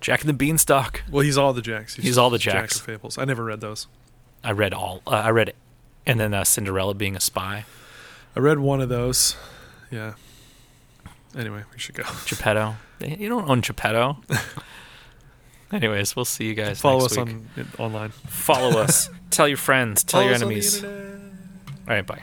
Jack 0.00 0.20
and 0.20 0.28
the 0.28 0.34
Beanstalk. 0.34 1.02
Well, 1.10 1.22
he's 1.22 1.36
all 1.38 1.52
the 1.52 1.62
Jacks. 1.62 1.94
He's 1.96 2.16
all 2.18 2.30
the 2.30 2.38
Jack 2.38 2.54
Jacks. 2.54 2.76
of 2.76 2.82
Fables. 2.82 3.18
I 3.18 3.24
never 3.24 3.44
read 3.44 3.60
those. 3.60 3.86
I 4.42 4.52
read 4.52 4.72
all. 4.72 5.02
Uh, 5.06 5.10
I 5.10 5.30
read, 5.30 5.52
and 6.06 6.18
then 6.18 6.32
uh, 6.32 6.44
Cinderella 6.44 6.94
being 6.94 7.14
a 7.16 7.20
spy. 7.20 7.64
I 8.34 8.40
read 8.40 8.58
one 8.58 8.80
of 8.80 8.88
those. 8.88 9.36
Yeah. 9.90 10.14
Anyway, 11.36 11.64
we 11.72 11.78
should 11.78 11.94
go. 11.94 12.04
Geppetto. 12.26 12.76
You 13.00 13.28
don't 13.28 13.48
own 13.48 13.60
Geppetto. 13.60 14.18
Anyways, 15.72 16.16
we'll 16.16 16.24
see 16.24 16.46
you 16.46 16.54
guys. 16.54 16.80
Follow 16.80 17.00
next 17.02 17.18
us 17.18 17.26
week. 17.26 17.36
on 17.36 17.66
online. 17.78 18.10
Follow 18.10 18.80
us. 18.80 19.08
Tell 19.30 19.46
your 19.46 19.56
friends. 19.56 20.02
Tell 20.02 20.20
Follow 20.20 20.26
your 20.30 20.34
us 20.36 20.42
on 20.42 20.48
the 20.48 20.54
enemies. 20.54 20.76
internet. 20.76 21.20
All 21.88 21.94
right, 21.94 22.06
bye. 22.06 22.22